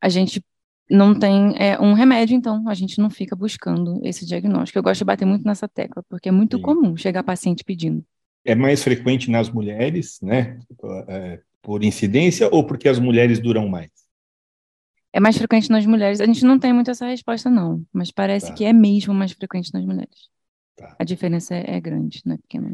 a 0.00 0.08
gente 0.08 0.42
não 0.90 1.18
tem 1.18 1.54
é, 1.58 1.78
um 1.78 1.92
remédio, 1.92 2.34
então 2.34 2.66
a 2.68 2.74
gente 2.74 2.98
não 2.98 3.10
fica 3.10 3.36
buscando 3.36 4.00
esse 4.04 4.24
diagnóstico. 4.24 4.78
Eu 4.78 4.82
gosto 4.82 4.98
de 4.98 5.04
bater 5.04 5.26
muito 5.26 5.44
nessa 5.44 5.68
tecla, 5.68 6.02
porque 6.08 6.28
é 6.28 6.32
muito 6.32 6.56
Sim. 6.56 6.62
comum 6.62 6.96
chegar 6.96 7.22
paciente 7.22 7.64
pedindo. 7.64 8.04
É 8.44 8.54
mais 8.54 8.82
frequente 8.82 9.30
nas 9.30 9.50
mulheres, 9.50 10.18
né? 10.22 10.58
Por 11.62 11.84
incidência 11.84 12.48
ou 12.52 12.64
porque 12.64 12.88
as 12.88 12.98
mulheres 12.98 13.38
duram 13.38 13.68
mais? 13.68 13.90
É 15.12 15.20
mais 15.20 15.36
frequente 15.36 15.70
nas 15.70 15.84
mulheres. 15.86 16.20
A 16.20 16.26
gente 16.26 16.44
não 16.44 16.58
tem 16.58 16.72
muito 16.72 16.90
essa 16.90 17.06
resposta, 17.06 17.50
não, 17.50 17.84
mas 17.92 18.10
parece 18.10 18.48
tá. 18.48 18.54
que 18.54 18.64
é 18.64 18.72
mesmo 18.72 19.12
mais 19.14 19.32
frequente 19.32 19.72
nas 19.72 19.84
mulheres. 19.84 20.28
Tá. 20.76 20.94
A 20.98 21.04
diferença 21.04 21.54
é, 21.54 21.76
é, 21.76 21.80
grande, 21.80 22.22
não 22.24 22.34
é 22.34 22.38
pequena. 22.38 22.72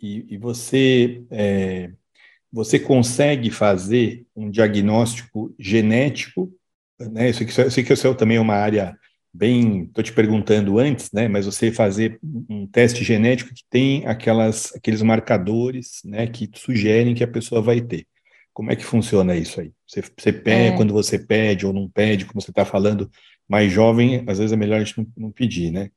E, 0.00 0.34
e 0.34 0.38
você, 0.38 1.24
é, 1.30 1.92
você 2.50 2.78
consegue 2.78 3.50
fazer 3.50 4.26
um 4.34 4.50
diagnóstico 4.50 5.54
genético 5.58 6.50
né? 6.98 7.30
Eu 7.30 7.34
sei 7.34 7.46
que, 7.46 7.60
eu 7.60 7.70
sei 7.70 7.84
que 7.84 7.92
o 7.92 7.96
seu 7.96 8.14
também 8.14 8.36
é 8.36 8.40
uma 8.40 8.54
área 8.54 8.96
bem, 9.32 9.84
estou 9.84 10.04
te 10.04 10.12
perguntando 10.12 10.78
antes, 10.78 11.10
né? 11.12 11.28
Mas 11.28 11.46
você 11.46 11.72
fazer 11.72 12.18
um 12.48 12.66
teste 12.66 13.02
genético 13.02 13.52
que 13.52 13.64
tem 13.68 14.06
aquelas, 14.06 14.74
aqueles 14.74 15.02
marcadores, 15.02 16.00
né? 16.04 16.26
Que 16.26 16.48
sugerem 16.54 17.14
que 17.14 17.24
a 17.24 17.28
pessoa 17.28 17.60
vai 17.60 17.80
ter. 17.80 18.06
Como 18.54 18.70
é 18.70 18.76
que 18.76 18.84
funciona 18.84 19.36
isso 19.36 19.60
aí? 19.60 19.72
Você, 19.86 20.00
você 20.00 20.32
pede, 20.32 20.74
é. 20.74 20.76
quando 20.76 20.94
você 20.94 21.18
pede 21.18 21.66
ou 21.66 21.72
não 21.72 21.88
pede, 21.88 22.24
como 22.24 22.40
você 22.40 22.52
está 22.52 22.64
falando, 22.64 23.10
mais 23.48 23.70
jovem, 23.70 24.24
às 24.28 24.38
vezes 24.38 24.52
é 24.52 24.56
melhor 24.56 24.80
a 24.80 24.84
gente 24.84 24.96
não, 24.96 25.06
não 25.16 25.32
pedir, 25.32 25.72
né? 25.72 25.90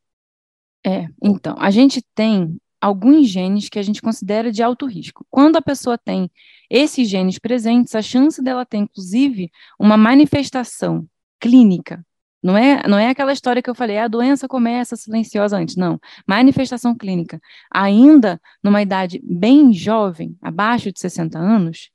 É, 0.86 1.08
então, 1.24 1.56
a 1.60 1.70
gente 1.70 2.02
tem 2.16 2.60
alguns 2.82 3.28
genes 3.30 3.70
que 3.70 3.80
a 3.80 3.82
gente 3.82 4.02
considera 4.02 4.52
de 4.52 4.64
alto 4.64 4.88
risco. 4.88 5.26
Quando 5.30 5.56
a 5.56 5.62
pessoa 5.62 5.98
tem 5.98 6.30
esses 6.70 7.08
genes 7.08 7.40
presentes, 7.40 7.96
a 7.96 8.02
chance 8.02 8.42
dela 8.42 8.66
ter, 8.66 8.78
inclusive, 8.78 9.52
uma 9.80 9.96
manifestação 9.96 11.08
clínica. 11.40 12.04
Não 12.42 12.58
é, 12.58 12.88
não 12.88 12.98
é 12.98 13.10
aquela 13.10 13.34
história 13.34 13.62
que 13.62 13.70
eu 13.70 13.76
falei, 13.76 13.98
a 13.98 14.08
doença 14.08 14.48
começa 14.48 14.96
silenciosa 14.96 15.58
antes, 15.58 15.76
não. 15.76 16.00
Manifestação 16.28 16.96
clínica, 16.96 17.40
ainda 17.72 18.40
numa 18.64 18.82
idade 18.82 19.20
bem 19.24 19.74
jovem, 19.74 20.38
abaixo 20.42 20.92
de 20.92 21.00
60 21.00 21.38
anos, 21.38 21.90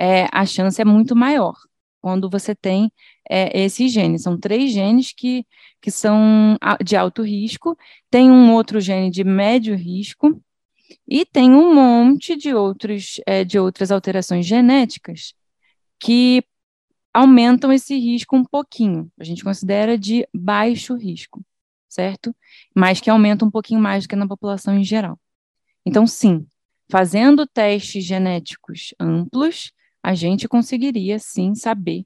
é, 0.00 0.26
a 0.32 0.46
chance 0.46 0.80
é 0.80 0.84
muito 0.84 1.14
maior 1.14 1.54
quando 2.00 2.30
você 2.30 2.54
tem 2.54 2.90
é, 3.28 3.60
esses 3.60 3.92
genes. 3.92 4.22
São 4.22 4.38
três 4.38 4.72
genes 4.72 5.12
que, 5.12 5.46
que 5.80 5.90
são 5.90 6.56
de 6.82 6.96
alto 6.96 7.22
risco, 7.22 7.76
tem 8.10 8.30
um 8.30 8.54
outro 8.54 8.80
gene 8.80 9.10
de 9.10 9.22
médio 9.22 9.76
risco, 9.76 10.42
e 11.06 11.24
tem 11.26 11.52
um 11.52 11.74
monte 11.74 12.34
de, 12.36 12.54
outros, 12.54 13.20
é, 13.26 13.44
de 13.44 13.58
outras 13.58 13.90
alterações 13.90 14.46
genéticas 14.46 15.34
que 15.98 16.42
aumentam 17.12 17.72
esse 17.72 17.94
risco 17.98 18.36
um 18.36 18.44
pouquinho. 18.44 19.10
A 19.18 19.24
gente 19.24 19.44
considera 19.44 19.98
de 19.98 20.26
baixo 20.34 20.96
risco, 20.96 21.44
certo? 21.88 22.34
Mas 22.74 23.00
que 23.00 23.10
aumenta 23.10 23.44
um 23.44 23.50
pouquinho 23.50 23.80
mais 23.80 24.04
do 24.04 24.08
que 24.08 24.16
na 24.16 24.26
população 24.26 24.78
em 24.78 24.84
geral. 24.84 25.18
Então, 25.84 26.06
sim, 26.06 26.46
fazendo 26.90 27.46
testes 27.46 28.04
genéticos 28.04 28.94
amplos, 28.98 29.72
a 30.02 30.14
gente 30.14 30.48
conseguiria, 30.48 31.18
sim, 31.18 31.54
saber 31.54 32.04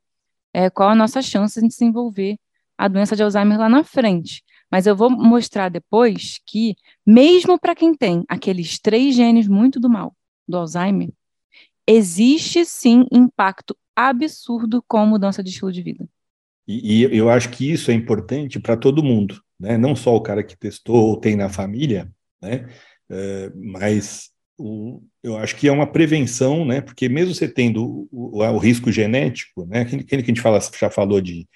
é, 0.52 0.70
qual 0.70 0.90
a 0.90 0.94
nossa 0.94 1.20
chance 1.20 1.60
de 1.60 1.68
desenvolver 1.68 2.36
a 2.76 2.88
doença 2.88 3.14
de 3.16 3.22
Alzheimer 3.22 3.58
lá 3.58 3.68
na 3.68 3.84
frente. 3.84 4.42
Mas 4.70 4.86
eu 4.86 4.96
vou 4.96 5.10
mostrar 5.10 5.68
depois 5.68 6.40
que, 6.46 6.76
mesmo 7.06 7.58
para 7.58 7.74
quem 7.74 7.94
tem 7.94 8.24
aqueles 8.28 8.78
três 8.78 9.14
genes 9.14 9.46
muito 9.46 9.78
do 9.78 9.88
mal 9.88 10.14
do 10.46 10.56
Alzheimer, 10.56 11.10
existe 11.86 12.64
sim 12.64 13.06
impacto 13.12 13.76
absurdo 13.94 14.82
com 14.88 15.06
mudança 15.06 15.42
de 15.42 15.50
estilo 15.50 15.70
de 15.70 15.82
vida. 15.82 16.08
E, 16.66 17.04
e 17.04 17.16
eu 17.16 17.28
acho 17.28 17.50
que 17.50 17.70
isso 17.70 17.90
é 17.90 17.94
importante 17.94 18.58
para 18.58 18.76
todo 18.76 19.02
mundo, 19.02 19.40
né? 19.60 19.76
Não 19.76 19.94
só 19.94 20.14
o 20.16 20.20
cara 20.20 20.42
que 20.42 20.56
testou 20.56 21.08
ou 21.08 21.20
tem 21.20 21.36
na 21.36 21.48
família, 21.48 22.10
né? 22.40 22.68
É, 23.08 23.52
mas 23.54 24.30
o, 24.58 25.02
eu 25.22 25.36
acho 25.36 25.56
que 25.56 25.68
é 25.68 25.72
uma 25.72 25.86
prevenção, 25.86 26.64
né? 26.64 26.80
Porque 26.80 27.08
mesmo 27.08 27.34
você 27.34 27.48
tendo 27.48 28.08
o, 28.10 28.38
o, 28.40 28.42
o 28.42 28.58
risco 28.58 28.92
genético, 28.92 29.66
né? 29.66 29.80
Aquele, 29.80 30.04
que 30.04 30.14
a 30.14 30.18
gente 30.18 30.40
fala, 30.40 30.60
já 30.78 30.90
falou 30.90 31.20
de 31.20 31.46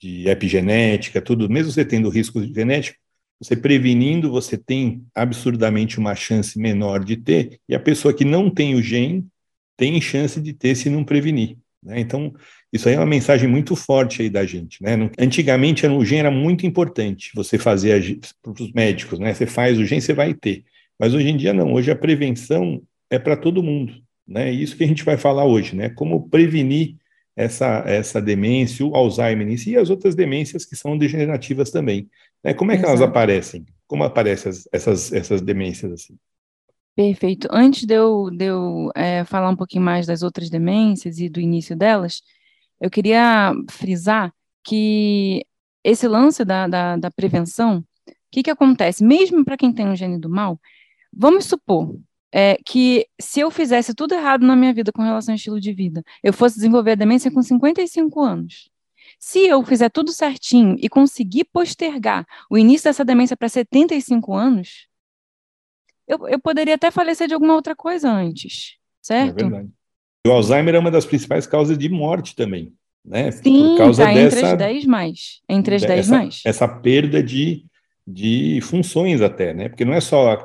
de 0.00 0.28
epigenética, 0.28 1.20
tudo, 1.20 1.48
mesmo 1.48 1.72
você 1.72 1.84
tendo 1.84 2.08
risco 2.08 2.42
genético, 2.42 2.98
você 3.40 3.56
prevenindo, 3.56 4.30
você 4.30 4.56
tem 4.56 5.04
absurdamente 5.14 5.98
uma 5.98 6.14
chance 6.14 6.58
menor 6.58 7.04
de 7.04 7.16
ter, 7.16 7.60
e 7.68 7.74
a 7.74 7.80
pessoa 7.80 8.14
que 8.14 8.24
não 8.24 8.50
tem 8.50 8.74
o 8.74 8.82
gene 8.82 9.26
tem 9.76 10.00
chance 10.00 10.40
de 10.40 10.52
ter 10.52 10.74
se 10.74 10.90
não 10.90 11.04
prevenir. 11.04 11.56
Né? 11.82 12.00
Então, 12.00 12.32
isso 12.72 12.88
aí 12.88 12.96
é 12.96 12.98
uma 12.98 13.06
mensagem 13.06 13.48
muito 13.48 13.76
forte 13.76 14.22
aí 14.22 14.30
da 14.30 14.44
gente. 14.44 14.82
Né? 14.82 15.10
Antigamente, 15.18 15.86
o 15.86 16.04
gene 16.04 16.20
era 16.20 16.30
muito 16.30 16.66
importante, 16.66 17.30
você 17.34 17.58
fazer 17.58 18.18
para 18.42 18.52
os 18.52 18.72
médicos, 18.72 19.18
né? 19.18 19.32
você 19.34 19.46
faz 19.46 19.78
o 19.78 19.84
gene, 19.84 20.00
você 20.00 20.12
vai 20.12 20.34
ter. 20.34 20.64
Mas 20.98 21.14
hoje 21.14 21.28
em 21.28 21.36
dia 21.36 21.52
não, 21.52 21.72
hoje 21.72 21.90
a 21.90 21.96
prevenção 21.96 22.82
é 23.10 23.18
para 23.18 23.36
todo 23.36 23.62
mundo. 23.62 23.94
Né? 24.26 24.50
Isso 24.50 24.76
que 24.76 24.84
a 24.84 24.86
gente 24.86 25.04
vai 25.04 25.16
falar 25.16 25.44
hoje, 25.44 25.74
né? 25.74 25.88
Como 25.90 26.28
prevenir 26.28 26.96
essa, 27.34 27.84
essa 27.86 28.20
demência, 28.20 28.84
o 28.84 28.94
Alzheimer 28.94 29.48
em 29.48 29.56
si, 29.56 29.70
e 29.70 29.76
as 29.76 29.90
outras 29.90 30.14
demências 30.14 30.66
que 30.66 30.76
são 30.76 30.98
degenerativas 30.98 31.70
também. 31.70 32.10
Né? 32.42 32.52
Como 32.52 32.72
é 32.72 32.74
que 32.74 32.82
Exato. 32.82 32.98
elas 32.98 33.08
aparecem? 33.08 33.64
Como 33.86 34.04
aparecem 34.04 34.52
essas, 34.72 35.12
essas 35.12 35.40
demências 35.40 35.92
assim? 35.92 36.18
Perfeito. 36.94 37.46
Antes 37.50 37.84
de 37.84 37.94
eu, 37.94 38.28
de 38.28 38.46
eu 38.46 38.90
é, 38.94 39.24
falar 39.24 39.48
um 39.48 39.56
pouquinho 39.56 39.84
mais 39.84 40.04
das 40.04 40.24
outras 40.24 40.50
demências 40.50 41.20
e 41.20 41.28
do 41.28 41.40
início 41.40 41.76
delas, 41.76 42.22
eu 42.80 42.90
queria 42.90 43.54
frisar 43.70 44.34
que 44.64 45.46
esse 45.84 46.08
lance 46.08 46.44
da, 46.44 46.66
da, 46.66 46.96
da 46.96 47.10
prevenção, 47.10 47.78
o 47.78 48.12
que, 48.32 48.42
que 48.42 48.50
acontece? 48.50 49.04
Mesmo 49.04 49.44
para 49.44 49.56
quem 49.56 49.72
tem 49.72 49.86
um 49.86 49.94
gene 49.94 50.18
do 50.18 50.28
mal, 50.28 50.60
vamos 51.12 51.46
supor, 51.46 51.96
é, 52.32 52.58
que 52.64 53.06
se 53.20 53.40
eu 53.40 53.50
fizesse 53.50 53.94
tudo 53.94 54.14
errado 54.14 54.46
na 54.46 54.54
minha 54.54 54.72
vida 54.72 54.92
com 54.92 55.02
relação 55.02 55.32
ao 55.32 55.36
estilo 55.36 55.60
de 55.60 55.72
vida, 55.72 56.02
eu 56.22 56.32
fosse 56.32 56.56
desenvolver 56.56 56.92
a 56.92 56.96
demência 56.96 57.30
com 57.30 57.42
55 57.42 58.20
anos. 58.20 58.70
Se 59.18 59.46
eu 59.46 59.62
fizer 59.64 59.88
tudo 59.88 60.12
certinho 60.12 60.76
e 60.78 60.88
conseguir 60.88 61.44
postergar 61.52 62.26
o 62.50 62.58
início 62.58 62.84
dessa 62.84 63.04
demência 63.04 63.36
para 63.36 63.48
75 63.48 64.34
anos, 64.34 64.86
eu, 66.06 66.28
eu 66.28 66.38
poderia 66.38 66.74
até 66.74 66.90
falecer 66.90 67.26
de 67.26 67.34
alguma 67.34 67.54
outra 67.54 67.74
coisa 67.74 68.10
antes, 68.10 68.76
certo? 69.00 69.40
É 69.40 69.48
verdade. 69.48 69.70
O 70.26 70.30
Alzheimer 70.30 70.74
é 70.74 70.78
uma 70.78 70.90
das 70.90 71.06
principais 71.06 71.46
causas 71.46 71.78
de 71.78 71.88
morte 71.88 72.34
também, 72.34 72.74
né? 73.04 73.30
Sim, 73.30 73.42
Por 73.42 73.78
causa 73.78 74.04
tá 74.04 74.12
dessa, 74.12 74.36
entre 74.36 74.46
as 74.46 74.58
10 74.58 74.84
mais. 74.84 75.40
Entre 75.48 75.74
as 75.74 75.82
10 75.82 76.10
mais. 76.10 76.42
Essa 76.44 76.68
perda 76.68 77.22
de 77.22 77.64
de 78.10 78.58
funções 78.62 79.20
até, 79.20 79.52
né? 79.52 79.68
Porque 79.68 79.84
não 79.84 79.92
é 79.92 80.00
só 80.00 80.38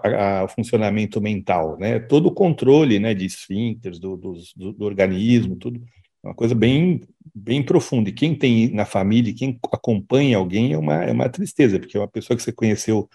o 0.43 0.48
funcionamento 0.50 1.22
mental, 1.22 1.77
né? 1.79 1.98
Todo 1.98 2.27
o 2.27 2.34
controle, 2.34 3.00
né, 3.00 3.13
de 3.13 3.25
esfíncteres 3.25 4.00
do, 4.00 4.17
do, 4.17 4.34
do, 4.74 4.86
organismo, 4.86 5.55
tudo, 5.55 5.82
é 6.22 6.27
uma 6.27 6.36
coisa 6.36 6.53
bem, 6.53 7.00
bem 7.34 7.63
profunda. 7.63 8.10
E 8.10 8.13
quem 8.13 8.36
tem 8.36 8.70
na 8.74 8.84
família, 8.84 9.34
quem 9.34 9.58
acompanha 9.72 10.38
alguém 10.38 10.74
é 10.74 10.77
uma, 10.77 11.05
é 11.05 11.12
uma 11.13 11.29
tristeza, 11.29 11.79
porque 11.79 11.96
é 11.96 12.01
uma 12.01 12.08
pessoa 12.08 12.36
que 12.36 12.43
você 12.43 12.51
conheceu 12.51 13.10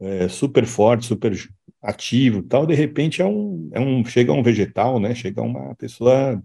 é, 0.00 0.26
super 0.26 0.66
forte, 0.66 1.06
super 1.06 1.32
ativo, 1.80 2.42
tal, 2.42 2.66
de 2.66 2.74
repente 2.74 3.22
é 3.22 3.26
um, 3.26 3.70
é 3.72 3.78
um 3.78 4.04
chega 4.04 4.32
um 4.32 4.42
vegetal, 4.42 4.98
né? 4.98 5.14
Chega 5.14 5.40
uma 5.40 5.72
pessoa 5.76 6.42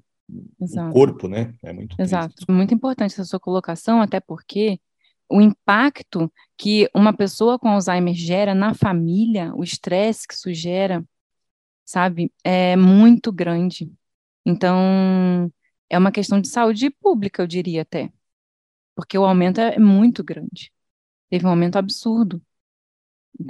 Exato. 0.62 0.90
um 0.90 0.94
corpo, 0.94 1.28
né? 1.28 1.56
É 1.64 1.74
muito 1.74 1.96
Exato. 2.00 2.36
Triste. 2.36 2.52
Muito 2.52 2.76
importante 2.76 3.14
essa 3.14 3.26
sua 3.26 3.40
colocação, 3.40 4.02
até 4.02 4.20
porque 4.20 4.80
o 5.30 5.42
impacto 5.42 6.32
que 6.58 6.90
uma 6.94 7.14
pessoa 7.14 7.60
com 7.60 7.70
Alzheimer 7.70 8.14
gera 8.14 8.56
na 8.56 8.74
família, 8.74 9.54
o 9.56 9.64
estresse 9.64 10.28
que 10.28 10.34
isso 10.34 10.54
gera, 10.54 11.06
sabe, 11.86 12.32
é 12.44 12.76
muito 12.76 13.32
grande. 13.32 13.92
Então, 14.46 15.52
é 15.90 15.98
uma 15.98 16.12
questão 16.12 16.42
de 16.42 16.48
saúde 16.48 16.90
pública, 16.90 17.44
eu 17.44 17.48
diria 17.48 17.84
até, 17.84 18.12
porque 18.96 19.18
o 19.18 19.26
aumento 19.26 19.62
é 19.62 19.80
muito 19.80 20.24
grande. 20.24 20.72
Teve 21.30 21.46
um 21.46 21.50
aumento 21.50 21.78
absurdo, 21.78 22.42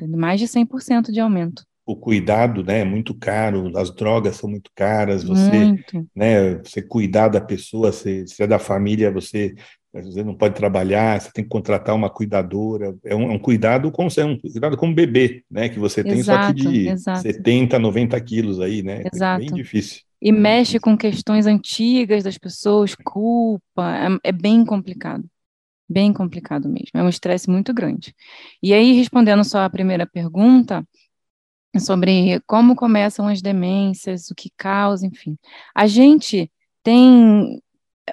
mais 0.09 0.39
de 0.39 0.48
100% 0.48 1.12
de 1.12 1.19
aumento 1.19 1.63
o 1.89 1.95
cuidado 1.95 2.63
né, 2.63 2.81
é 2.81 2.86
muito 2.86 3.15
caro, 3.15 3.75
as 3.75 3.89
drogas 3.89 4.36
são 4.36 4.48
muito 4.48 4.69
caras, 4.75 5.24
você, 5.24 5.65
muito. 5.65 6.07
Né, 6.15 6.59
você 6.59 6.83
cuidar 6.83 7.29
da 7.29 7.41
pessoa, 7.41 7.91
se, 7.91 8.27
se 8.27 8.43
é 8.43 8.45
da 8.45 8.59
família, 8.59 9.12
você 9.12 9.55
você 9.91 10.24
não 10.24 10.36
pode 10.36 10.55
trabalhar, 10.55 11.19
você 11.19 11.31
tem 11.31 11.43
que 11.43 11.50
contratar 11.50 11.96
uma 11.96 12.10
cuidadora, 12.10 12.96
é 13.03 13.15
um, 13.15 13.31
é 13.31 13.34
um 13.34 13.39
cuidado 13.39 13.91
como 13.91 14.10
é 14.15 14.25
um 14.25 14.38
cuidado 14.38 14.77
como 14.77 14.93
bebê, 14.93 15.43
né? 15.50 15.67
Que 15.67 15.79
você 15.79 16.03
tem 16.03 16.19
exato, 16.19 16.46
só 16.46 16.53
que 16.53 16.72
de 16.72 16.88
exato. 16.89 17.22
70, 17.22 17.79
90 17.79 18.22
quilos 18.22 18.60
aí, 18.60 18.84
né? 18.84 19.03
Exato. 19.12 19.43
É 19.43 19.46
bem 19.46 19.55
difícil. 19.55 20.01
E 20.22 20.31
mexe 20.31 20.79
com 20.79 20.98
questões 20.98 21.48
antigas 21.48 22.24
das 22.24 22.38
pessoas, 22.38 22.93
culpa, 22.93 24.19
é, 24.24 24.29
é 24.29 24.31
bem 24.31 24.63
complicado. 24.63 25.25
Bem 25.91 26.13
complicado 26.13 26.69
mesmo, 26.69 26.91
é 26.93 27.01
um 27.01 27.10
estresse 27.10 27.50
muito 27.50 27.74
grande. 27.74 28.13
E 28.62 28.75
aí, 28.75 28.93
respondendo 28.93 29.43
só 29.43 29.63
a 29.63 29.69
primeira 29.69 30.05
pergunta, 30.05 30.86
sobre 31.79 32.39
como 32.46 32.75
começam 32.75 33.27
as 33.27 33.41
demências, 33.41 34.29
o 34.29 34.36
que 34.36 34.51
causa, 34.55 35.08
enfim. 35.08 35.36
A 35.74 35.88
gente 35.88 36.51
tem 36.84 37.60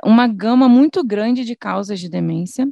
uma 0.04 0.26
gama 0.26 0.68
muito 0.68 1.04
grande 1.04 1.44
de 1.44 1.56
causas 1.56 2.00
de 2.00 2.08
demência, 2.08 2.68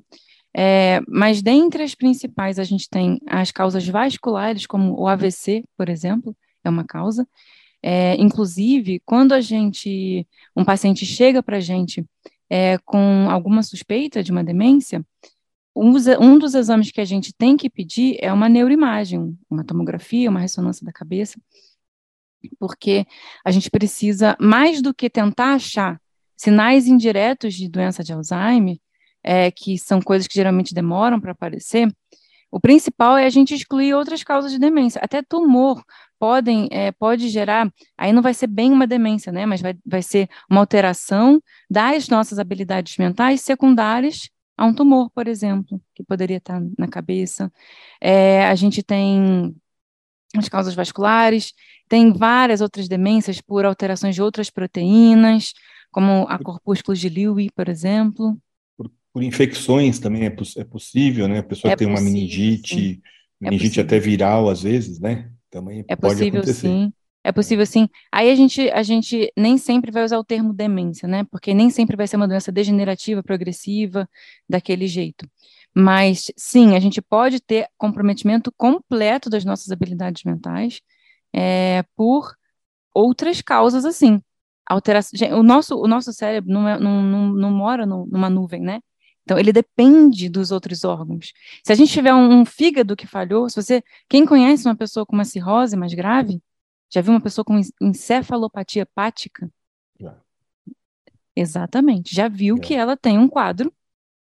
é, 0.57 1.01
mas 1.09 1.43
dentre 1.43 1.83
as 1.83 1.95
principais, 1.95 2.59
a 2.59 2.65
gente 2.65 2.89
tem 2.89 3.21
as 3.27 3.51
causas 3.51 3.87
vasculares, 3.89 4.67
como 4.67 4.99
o 4.99 5.09
AVC, 5.09 5.65
por 5.77 5.89
exemplo, 5.89 6.37
é 6.63 6.71
uma 6.71 6.85
causa. 6.85 7.27
É, 7.83 8.15
inclusive, 8.17 9.03
quando 9.05 9.33
a 9.33 9.41
gente, 9.41 10.27
um 10.57 10.65
paciente 10.65 11.05
chega 11.05 11.43
para 11.43 11.59
a 11.59 11.61
gente 11.61 12.05
é, 12.49 12.79
com 12.79 13.29
alguma 13.31 13.63
suspeita 13.63 14.23
de 14.23 14.31
uma 14.33 14.45
demência, 14.45 15.05
um, 15.77 15.93
um 16.21 16.39
dos 16.39 16.55
exames 16.55 16.91
que 16.93 17.01
a 17.01 17.05
gente 17.05 17.35
tem 17.35 17.57
que 17.57 17.69
pedir 17.69 18.17
é 18.21 18.33
uma 18.33 18.49
neuroimagem, 18.49 19.37
uma 19.51 19.65
tomografia, 19.65 20.31
uma 20.31 20.41
ressonância 20.41 20.87
da 20.87 20.93
cabeça, 20.93 21.39
porque 22.59 23.07
a 23.45 23.51
gente 23.51 23.71
precisa, 23.71 24.37
mais 24.41 24.81
do 24.81 24.95
que 24.95 25.11
tentar 25.11 25.55
achar 25.55 26.01
sinais 26.37 26.87
indiretos 26.87 27.55
de 27.55 27.69
doença 27.69 28.03
de 28.03 28.13
Alzheimer, 28.13 28.77
é, 29.23 29.51
que 29.51 29.79
são 29.79 30.01
coisas 30.01 30.27
que 30.27 30.35
geralmente 30.35 30.75
demoram 30.75 31.21
para 31.21 31.33
aparecer, 31.33 31.89
o 32.55 32.61
principal 32.61 33.17
é 33.17 33.27
a 33.27 33.31
gente 33.31 33.53
excluir 33.53 33.95
outras 33.95 34.23
causas 34.23 34.53
de 34.53 34.61
demência. 34.61 35.01
Até 35.03 35.21
tumor 35.21 35.83
podem, 36.21 36.69
é, 36.71 36.93
pode 36.93 37.29
gerar, 37.29 37.69
aí 37.99 38.13
não 38.13 38.23
vai 38.23 38.33
ser 38.33 38.47
bem 38.47 38.71
uma 38.71 38.87
demência, 38.87 39.33
né? 39.33 39.45
Mas 39.45 39.61
vai, 39.61 39.75
vai 39.85 40.03
ser 40.03 40.29
uma 40.49 40.61
alteração 40.61 41.43
das 41.69 42.09
nossas 42.09 42.39
habilidades 42.39 42.97
mentais 42.97 43.41
secundárias 43.41 44.29
a 44.57 44.65
um 44.65 44.73
tumor, 44.73 45.11
por 45.11 45.27
exemplo, 45.27 45.81
que 45.97 46.05
poderia 46.05 46.37
estar 46.37 46.63
na 46.79 46.87
cabeça. 46.87 47.53
É, 48.01 48.47
a 48.47 48.55
gente 48.55 48.85
tem 48.85 49.53
as 50.37 50.49
causas 50.49 50.77
vasculares, 50.77 51.53
tem 51.89 52.13
várias 52.13 52.61
outras 52.61 52.87
demências 52.87 53.41
por 53.41 53.65
alterações 53.65 54.15
de 54.15 54.23
outras 54.23 54.49
proteínas, 54.49 55.55
como 55.95 56.27
a 56.29 56.37
corpúsculos 56.41 56.99
de 56.99 57.09
Lewy, 57.09 57.51
por 57.55 57.69
exemplo. 57.69 58.37
Por, 58.77 58.91
por 59.13 59.23
infecções 59.23 60.01
também 60.01 60.25
é, 60.25 60.31
poss 60.31 60.57
é, 60.57 60.65
possível, 60.65 61.29
né? 61.29 61.39
A 61.39 61.43
pessoa 61.45 61.73
é 61.73 61.77
tem 61.77 61.87
possível, 61.87 62.05
uma 62.05 62.13
meningite, 62.13 62.75
sim. 62.75 63.03
É 63.41 63.49
meningite 63.49 63.81
até 63.81 64.01
viral 64.01 64.49
às 64.49 64.65
vezes, 64.65 64.99
né? 64.99 65.31
Também 65.49 65.85
é 65.87 65.95
pode 65.95 66.15
possível, 66.15 66.41
acontecer. 66.41 66.67
sim. 66.67 66.93
É 67.23 67.31
possível 67.31 67.65
sim. 67.65 67.89
Aí 68.11 68.29
a 68.29 68.35
gente, 68.35 68.69
a 68.71 68.83
gente 68.83 69.33
nem 69.39 69.57
sempre 69.57 69.93
vai 69.93 70.05
usar 70.05 70.19
o 70.19 70.25
termo 70.25 70.53
demência, 70.53 71.07
né? 71.07 71.25
Porque 71.31 71.55
nem 71.55 71.71
sempre 71.71 71.97
vai 71.97 72.09
ser 72.09 72.17
uma 72.17 72.27
doença 72.27 72.51
degenerativa, 72.51 73.23
progressiva, 73.23 74.09
daquele 74.49 74.89
jeito. 74.89 75.31
Mas 75.73 76.33
sim, 76.37 76.75
a 76.75 76.81
gente 76.81 77.01
pode 77.01 77.41
ter 77.41 77.69
comprometimento 77.79 78.53
completo 78.57 79.31
das 79.31 79.45
nossas 79.45 79.71
habilidades 79.71 80.25
mentais 80.25 80.81
é, 81.33 81.85
por 81.97 82.35
outras 82.93 83.41
causas 83.41 83.85
assim. 83.85 84.21
Alteração, 84.67 85.39
o 85.39 85.43
nosso, 85.43 85.77
o 85.77 85.87
nosso 85.87 86.13
cérebro 86.13 86.53
não, 86.53 86.69
é, 86.69 86.79
não, 86.79 87.03
não, 87.03 87.33
não 87.33 87.51
mora 87.51 87.85
no, 87.85 88.07
numa 88.07 88.31
nuvem, 88.31 88.61
né? 88.61 88.81
Então, 89.23 89.39
ele 89.39 89.53
depende 89.53 90.29
dos 90.29 90.51
outros 90.51 90.85
órgãos. 90.85 91.33
Se 91.65 91.73
a 91.73 91.75
gente 91.75 91.93
tiver 91.93 92.13
um, 92.13 92.41
um, 92.41 92.45
fígado 92.45 92.95
que 92.95 93.07
falhou, 93.07 93.49
se 93.49 93.57
você, 93.57 93.83
quem 94.09 94.27
conhece 94.27 94.67
uma 94.67 94.77
pessoa 94.77 95.07
com 95.07 95.15
uma 95.15 95.25
cirrose 95.25 95.77
mais 95.77 95.95
grave, 95.95 96.43
já 96.93 97.01
viu 97.01 97.13
uma 97.13 97.21
pessoa 97.21 97.45
com 97.45 97.59
encefalopatia 97.81 98.83
hepática? 98.83 99.51
Já. 99.99 100.17
Exatamente. 101.35 102.15
Já 102.15 102.29
viu 102.29 102.57
que 102.57 102.75
ela 102.75 102.97
tem 102.97 103.19
um 103.19 103.29
quadro 103.29 103.73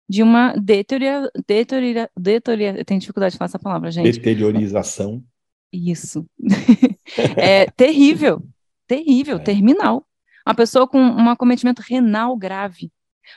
de 0.09 0.23
uma 0.23 0.53
deteriora, 0.55 1.31
deteriora, 1.47 2.11
deteriora, 2.19 2.79
eu 2.79 2.85
tenho 2.85 3.01
dificuldade 3.01 3.33
de 3.33 3.39
falar 3.39 3.47
essa 3.47 3.59
palavra, 3.59 3.91
gente. 3.91 4.11
Deteriorização. 4.11 5.25
Isso. 5.73 6.27
é 7.37 7.67
terrível, 7.71 8.43
terrível, 8.87 9.37
é. 9.37 9.39
terminal. 9.39 10.07
Uma 10.51 10.57
pessoa 10.57 10.89
com 10.89 10.99
um 10.99 11.31
acometimento 11.31 11.81
renal 11.81 12.37
grave, 12.37 12.91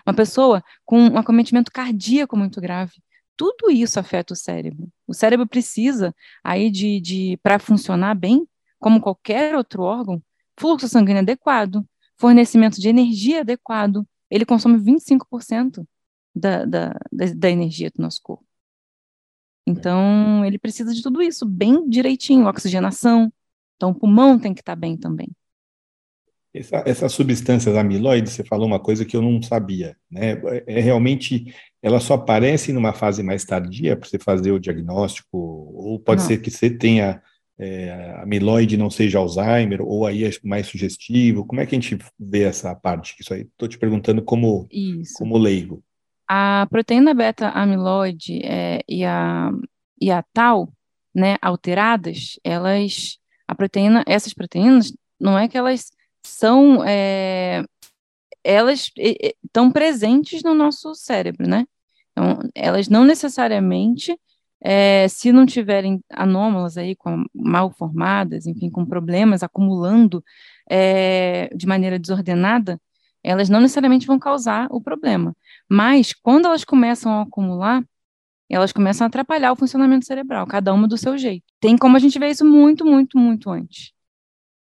uma 0.04 0.16
pessoa 0.16 0.64
com 0.84 1.00
um 1.00 1.16
acometimento 1.20 1.72
cardíaco 1.72 2.36
muito 2.36 2.60
grave. 2.60 2.94
Tudo 3.38 3.70
isso 3.70 4.00
afeta 4.00 4.34
o 4.34 4.36
cérebro. 4.36 4.92
O 5.06 5.14
cérebro 5.14 5.48
precisa 5.48 6.12
aí 6.44 6.72
de, 6.72 7.00
de 7.00 7.38
para 7.44 7.60
funcionar 7.60 8.16
bem, 8.16 8.48
como 8.80 9.00
qualquer 9.00 9.56
outro 9.56 9.84
órgão, 9.84 10.24
fluxo 10.58 10.88
sanguíneo 10.88 11.22
adequado, 11.22 11.88
fornecimento 12.18 12.82
de 12.82 12.90
energia 12.90 13.42
adequado. 13.42 14.08
Ele 14.28 14.44
consome 14.44 14.80
25% 14.80 15.86
da, 16.36 16.66
da, 16.66 16.88
da, 17.12 17.26
da 17.36 17.50
energia 17.52 17.92
do 17.96 18.02
nosso 18.02 18.22
corpo. 18.24 18.44
Então, 19.68 20.44
ele 20.44 20.58
precisa 20.58 20.92
de 20.92 21.04
tudo 21.04 21.22
isso 21.22 21.46
bem 21.46 21.88
direitinho, 21.88 22.48
oxigenação. 22.48 23.32
Então, 23.76 23.92
o 23.92 23.96
pulmão 23.96 24.40
tem 24.40 24.52
que 24.52 24.62
estar 24.62 24.76
bem 24.76 24.98
também. 24.98 25.30
Essa, 26.54 26.84
essas 26.86 27.12
substâncias 27.14 27.76
amiloides, 27.76 28.34
você 28.34 28.44
falou 28.44 28.68
uma 28.68 28.80
coisa 28.80 29.04
que 29.04 29.18
eu 29.18 29.22
não 29.22 29.42
sabia, 29.42 29.98
né? 30.10 30.34
É, 30.46 30.78
é 30.78 30.80
realmente, 30.80 31.54
ela 31.82 32.00
só 32.00 32.14
aparece 32.14 32.72
numa 32.72 32.94
fase 32.94 33.24
mais 33.24 33.44
tardia 33.44 33.98
para 33.98 34.08
você 34.08 34.20
fazer 34.20 34.52
o 34.52 34.60
diagnóstico, 34.60 35.36
ou 35.36 36.00
pode 36.00 36.22
não. 36.22 36.28
ser 36.28 36.38
que 36.38 36.52
você 36.52 36.70
tenha 36.70 37.22
é, 37.58 38.16
amiloide 38.22 38.78
não 38.78 38.90
seja 38.90 39.20
Alzheimer, 39.20 39.82
ou 39.82 40.06
aí 40.06 40.26
é 40.26 40.32
mais 40.44 40.68
sugestivo? 40.68 41.46
Como 41.46 41.62
é 41.62 41.66
que 41.66 41.76
a 41.76 41.80
gente 41.80 41.98
vê 42.20 42.44
essa 42.44 42.76
parte? 42.76 43.16
Isso 43.20 43.34
aí, 43.34 43.42
estou 43.42 43.68
te 43.68 43.78
perguntando 43.78 44.22
como, 44.22 44.68
como 45.18 45.38
leigo. 45.38 45.84
A 46.28 46.68
proteína 46.70 47.14
beta-amiloide 47.14 48.42
é, 48.44 48.82
e, 48.88 49.04
a, 49.06 49.52
e 50.00 50.10
a 50.10 50.24
tal, 50.34 50.72
né, 51.14 51.36
alteradas, 51.42 52.40
elas, 52.44 53.18
a 53.48 53.54
proteína, 53.54 54.04
essas 54.08 54.34
proteínas, 54.34 54.94
não 55.20 55.38
é 55.38 55.48
que 55.48 55.58
elas 55.58 55.92
são, 56.26 56.84
é, 56.86 57.64
elas 58.44 58.92
estão 58.98 59.72
presentes 59.72 60.44
no 60.44 60.54
nosso 60.54 60.96
cérebro, 60.96 61.48
né? 61.48 61.66
Então, 62.12 62.40
elas 62.56 62.88
não 62.90 63.06
necessariamente, 63.06 64.18
é, 64.62 65.08
se 65.08 65.32
não 65.32 65.46
tiverem 65.46 66.02
anômalas 66.12 66.78
aí, 66.78 66.96
com, 66.96 67.24
mal 67.34 67.72
formadas, 67.72 68.46
enfim, 68.46 68.70
com 68.70 68.86
problemas 68.86 69.44
acumulando 69.44 70.24
é, 70.70 71.50
de 71.56 71.68
maneira 71.68 72.00
desordenada, 72.00 72.80
elas 73.24 73.50
não 73.50 73.62
necessariamente 73.62 74.08
vão 74.08 74.20
causar 74.20 74.68
o 74.72 74.82
problema. 74.82 75.36
Mas, 75.70 76.14
quando 76.14 76.46
elas 76.46 76.64
começam 76.64 77.20
a 77.20 77.24
acumular, 77.24 77.84
elas 78.50 78.72
começam 78.74 79.06
a 79.06 79.08
atrapalhar 79.08 79.52
o 79.52 79.56
funcionamento 79.56 80.06
cerebral, 80.06 80.46
cada 80.48 80.74
uma 80.74 80.88
do 80.88 80.98
seu 80.98 81.18
jeito. 81.18 81.46
Tem 81.60 81.78
como 81.78 81.98
a 81.98 82.00
gente 82.00 82.20
ver 82.20 82.30
isso 82.30 82.46
muito, 82.46 82.86
muito, 82.86 83.18
muito 83.18 83.50
antes 83.50 83.94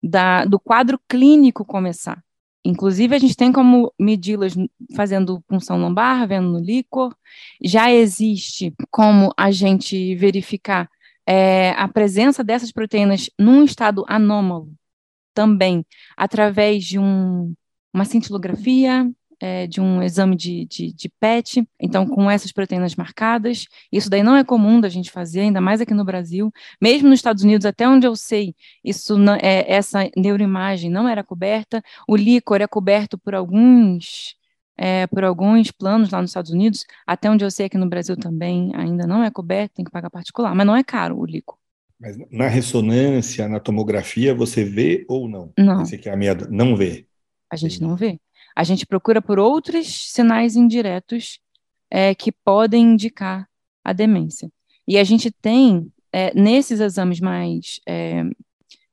da, 0.02 0.46
do 0.46 0.60
quadro 0.60 1.00
clínico 1.08 1.66
começar. 1.66 2.24
Inclusive, 2.64 3.16
a 3.16 3.20
gente 3.20 3.36
tem 3.36 3.52
como 3.52 3.92
medi-las 4.00 4.54
fazendo 4.96 5.42
punção 5.48 5.80
lombar, 5.80 6.28
vendo 6.28 6.50
no 6.50 6.60
líquor. 6.60 7.16
Já 7.64 7.92
existe 7.92 8.74
como 8.92 9.34
a 9.36 9.50
gente 9.50 10.16
verificar 10.16 10.90
é, 11.26 11.72
a 11.72 11.88
presença 11.88 12.44
dessas 12.44 12.72
proteínas 12.72 13.30
num 13.38 13.64
estado 13.64 14.06
anômalo 14.08 14.72
também, 15.34 15.86
através 16.16 16.84
de 16.84 17.00
um, 17.00 17.54
uma 17.94 18.06
cintilografia, 18.06 19.10
é, 19.41 19.65
de 19.65 19.82
um 19.82 20.04
exame 20.04 20.36
de, 20.36 20.65
de, 20.65 20.93
de, 20.93 21.10
PET, 21.19 21.67
então 21.80 22.06
com 22.06 22.30
essas 22.30 22.51
proteínas 22.51 22.95
marcadas. 22.95 23.65
Isso 23.91 24.10
daí 24.10 24.21
não 24.21 24.36
é 24.36 24.43
comum 24.43 24.80
da 24.80 24.88
gente 24.88 25.12
fazer, 25.12 25.41
ainda 25.41 25.60
mais 25.60 25.82
aqui 25.82 25.93
no 25.93 26.06
Brasil. 26.06 26.51
Mesmo 26.80 27.10
nos 27.10 27.19
Estados 27.19 27.43
Unidos, 27.43 27.65
até 27.65 27.88
onde 27.89 28.06
eu 28.06 28.15
sei, 28.15 28.56
isso 28.84 29.17
não, 29.17 29.34
é, 29.36 29.65
essa 29.67 30.10
neuroimagem 30.15 30.91
não 30.91 31.10
era 31.10 31.23
coberta. 31.23 31.82
O 32.08 32.15
líquor 32.15 32.62
é 32.62 32.67
coberto 32.67 33.17
por 33.17 33.34
alguns 33.34 34.36
é, 34.77 35.06
por 35.08 35.23
alguns 35.23 35.71
planos 35.71 36.10
lá 36.10 36.21
nos 36.21 36.32
Estados 36.32 36.51
Unidos, 36.51 36.86
até 37.06 37.30
onde 37.30 37.43
eu 37.43 37.51
sei 37.51 37.67
aqui 37.67 37.77
no 37.77 37.89
Brasil 37.89 38.17
também 38.17 38.71
ainda 38.75 39.06
não 39.06 39.23
é 39.23 39.30
coberto, 39.30 39.75
tem 39.75 39.86
que 39.86 39.91
pagar 39.91 40.10
particular, 40.10 40.56
mas 40.56 40.65
não 40.65 40.75
é 40.75 40.84
caro 40.84 41.19
o 41.19 41.25
líquor. 41.25 41.58
Mas 41.99 42.17
na 42.32 42.47
ressonância, 42.47 43.47
na 43.47 43.60
tomografia, 43.60 44.34
você 44.34 44.63
vê 44.63 45.06
ou 45.08 45.27
não? 45.27 45.54
Não. 45.56 45.84
Esse 45.84 45.95
aqui 45.95 46.10
é 46.10 46.13
a 46.13 46.17
minha... 46.17 46.34
Não 46.49 46.75
vê. 46.75 47.06
A 47.51 47.56
gente 47.56 47.80
não 47.80 47.95
vê 47.95 48.19
a 48.56 48.64
gente 48.64 48.86
procura 48.86 49.22
por 49.22 49.40
outros 49.40 50.12
sinais 50.12 50.56
indiretos 50.56 51.40
é, 51.90 52.16
que 52.16 52.32
podem 52.32 52.94
indicar 52.94 53.48
a 53.84 53.94
demência. 53.94 54.52
E 54.88 54.98
a 54.98 55.04
gente 55.04 55.32
tem, 55.32 55.92
é, 56.12 56.34
nesses 56.34 56.80
exames 56.80 57.20
mais, 57.20 57.80
é, 57.88 58.24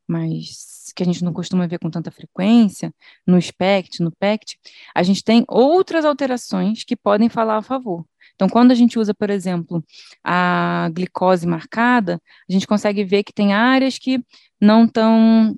mais 0.06 0.92
que 0.94 1.02
a 1.02 1.06
gente 1.06 1.22
não 1.22 1.32
costuma 1.32 1.66
ver 1.66 1.78
com 1.78 1.90
tanta 1.90 2.10
frequência, 2.10 2.92
no 3.26 3.40
SPECT, 3.40 4.02
no 4.02 4.10
PECT, 4.12 4.58
a 4.94 5.02
gente 5.02 5.22
tem 5.22 5.44
outras 5.48 6.04
alterações 6.04 6.84
que 6.84 6.96
podem 6.96 7.28
falar 7.28 7.58
a 7.58 7.62
favor. 7.62 8.04
Então, 8.34 8.48
quando 8.48 8.70
a 8.70 8.74
gente 8.74 8.98
usa, 8.98 9.14
por 9.14 9.30
exemplo, 9.30 9.84
a 10.22 10.90
glicose 10.92 11.46
marcada, 11.46 12.20
a 12.48 12.52
gente 12.52 12.66
consegue 12.66 13.04
ver 13.04 13.24
que 13.24 13.32
tem 13.32 13.52
áreas 13.52 13.98
que 13.98 14.22
não 14.60 14.84
estão 14.84 15.56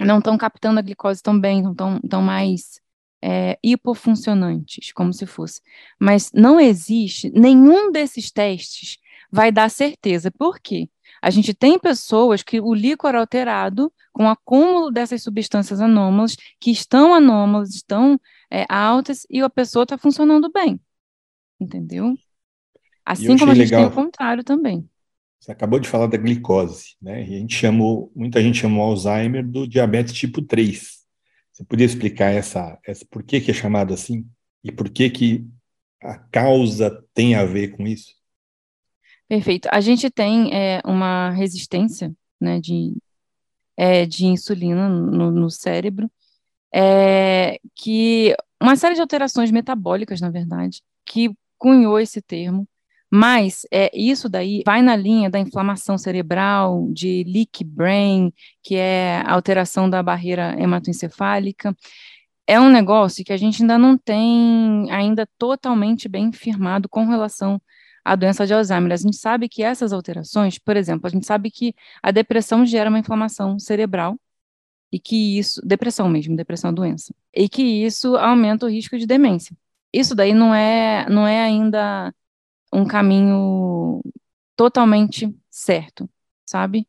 não 0.00 0.18
estão 0.18 0.36
captando 0.36 0.80
a 0.80 0.82
glicose 0.82 1.22
tão 1.22 1.38
bem, 1.38 1.70
estão 1.70 2.00
tão 2.00 2.22
mais 2.22 2.80
é, 3.22 3.58
hipofuncionantes, 3.62 4.92
como 4.92 5.12
se 5.12 5.26
fosse. 5.26 5.60
Mas 5.98 6.30
não 6.34 6.60
existe, 6.60 7.30
nenhum 7.30 7.92
desses 7.92 8.30
testes 8.30 8.98
vai 9.30 9.52
dar 9.52 9.70
certeza. 9.70 10.30
Por 10.30 10.58
quê? 10.58 10.88
A 11.22 11.30
gente 11.30 11.54
tem 11.54 11.78
pessoas 11.78 12.42
que 12.42 12.60
o 12.60 12.74
líquor 12.74 13.14
alterado, 13.14 13.92
com 14.12 14.28
acúmulo 14.28 14.90
dessas 14.90 15.22
substâncias 15.22 15.80
anômalas, 15.80 16.36
que 16.60 16.70
estão 16.70 17.14
anômalas, 17.14 17.70
estão 17.74 18.20
é, 18.50 18.66
altas 18.68 19.24
e 19.30 19.40
a 19.40 19.48
pessoa 19.48 19.84
está 19.84 19.96
funcionando 19.96 20.50
bem, 20.50 20.80
entendeu? 21.60 22.14
Assim 23.04 23.38
como 23.38 23.52
a 23.52 23.54
gente 23.54 23.70
legal. 23.70 23.82
tem 23.82 23.92
o 23.92 24.04
contrário 24.04 24.42
também. 24.44 24.88
Você 25.38 25.50
acabou 25.50 25.80
de 25.80 25.88
falar 25.88 26.06
da 26.06 26.16
glicose, 26.16 26.96
né? 27.00 27.20
E 27.26 27.34
a 27.34 27.38
gente 27.38 27.54
chamou, 27.54 28.12
muita 28.14 28.40
gente 28.40 28.58
chamou 28.58 28.84
Alzheimer 28.84 29.46
do 29.46 29.66
diabetes 29.66 30.12
tipo 30.12 30.42
3. 30.42 31.01
Você 31.62 31.64
podia 31.64 31.86
explicar 31.86 32.32
essa, 32.32 32.76
essa 32.84 33.06
por 33.08 33.22
que, 33.22 33.40
que 33.40 33.52
é 33.52 33.54
chamado 33.54 33.94
assim? 33.94 34.28
E 34.64 34.72
por 34.72 34.90
que, 34.90 35.08
que 35.08 35.46
a 36.02 36.18
causa 36.18 37.04
tem 37.14 37.36
a 37.36 37.44
ver 37.44 37.68
com 37.68 37.86
isso? 37.86 38.12
Perfeito. 39.28 39.68
A 39.70 39.80
gente 39.80 40.10
tem 40.10 40.52
é, 40.52 40.82
uma 40.84 41.30
resistência 41.30 42.12
né, 42.40 42.60
de, 42.60 42.96
é, 43.76 44.04
de 44.04 44.26
insulina 44.26 44.88
no, 44.88 45.30
no 45.30 45.48
cérebro, 45.50 46.10
é, 46.74 47.60
que 47.76 48.34
uma 48.60 48.74
série 48.74 48.96
de 48.96 49.00
alterações 49.00 49.52
metabólicas, 49.52 50.20
na 50.20 50.30
verdade, 50.30 50.82
que 51.04 51.30
cunhou 51.56 51.98
esse 51.98 52.20
termo, 52.20 52.66
mas 53.14 53.66
é, 53.70 53.90
isso 53.94 54.26
daí 54.26 54.62
vai 54.64 54.80
na 54.80 54.96
linha 54.96 55.28
da 55.28 55.38
inflamação 55.38 55.98
cerebral, 55.98 56.88
de 56.92 57.22
leak 57.24 57.62
brain, 57.62 58.32
que 58.62 58.74
é 58.76 59.22
alteração 59.26 59.90
da 59.90 60.02
barreira 60.02 60.56
hematoencefálica. 60.58 61.76
É 62.46 62.58
um 62.58 62.70
negócio 62.70 63.22
que 63.24 63.32
a 63.32 63.36
gente 63.36 63.62
ainda 63.62 63.76
não 63.78 63.98
tem 63.98 64.90
ainda 64.90 65.28
totalmente 65.38 66.08
bem 66.08 66.32
firmado 66.32 66.88
com 66.88 67.06
relação 67.06 67.60
à 68.02 68.16
doença 68.16 68.46
de 68.46 68.54
Alzheimer. 68.54 68.92
A 68.92 68.96
gente 68.96 69.16
sabe 69.16 69.46
que 69.46 69.62
essas 69.62 69.92
alterações, 69.92 70.58
por 70.58 70.74
exemplo, 70.76 71.06
a 71.06 71.10
gente 71.10 71.26
sabe 71.26 71.50
que 71.50 71.74
a 72.02 72.10
depressão 72.10 72.64
gera 72.64 72.88
uma 72.88 72.98
inflamação 72.98 73.58
cerebral, 73.58 74.18
e 74.90 74.98
que 74.98 75.38
isso, 75.38 75.60
depressão 75.66 76.08
mesmo, 76.08 76.36
depressão 76.36 76.70
é 76.70 76.74
doença, 76.74 77.14
e 77.34 77.48
que 77.48 77.62
isso 77.62 78.16
aumenta 78.16 78.66
o 78.66 78.70
risco 78.70 78.98
de 78.98 79.06
demência. 79.06 79.56
Isso 79.92 80.14
daí 80.14 80.34
não 80.34 80.54
é, 80.54 81.06
não 81.10 81.26
é 81.26 81.42
ainda 81.42 82.12
um 82.72 82.84
caminho 82.86 84.00
totalmente 84.56 85.34
certo, 85.50 86.08
sabe? 86.46 86.86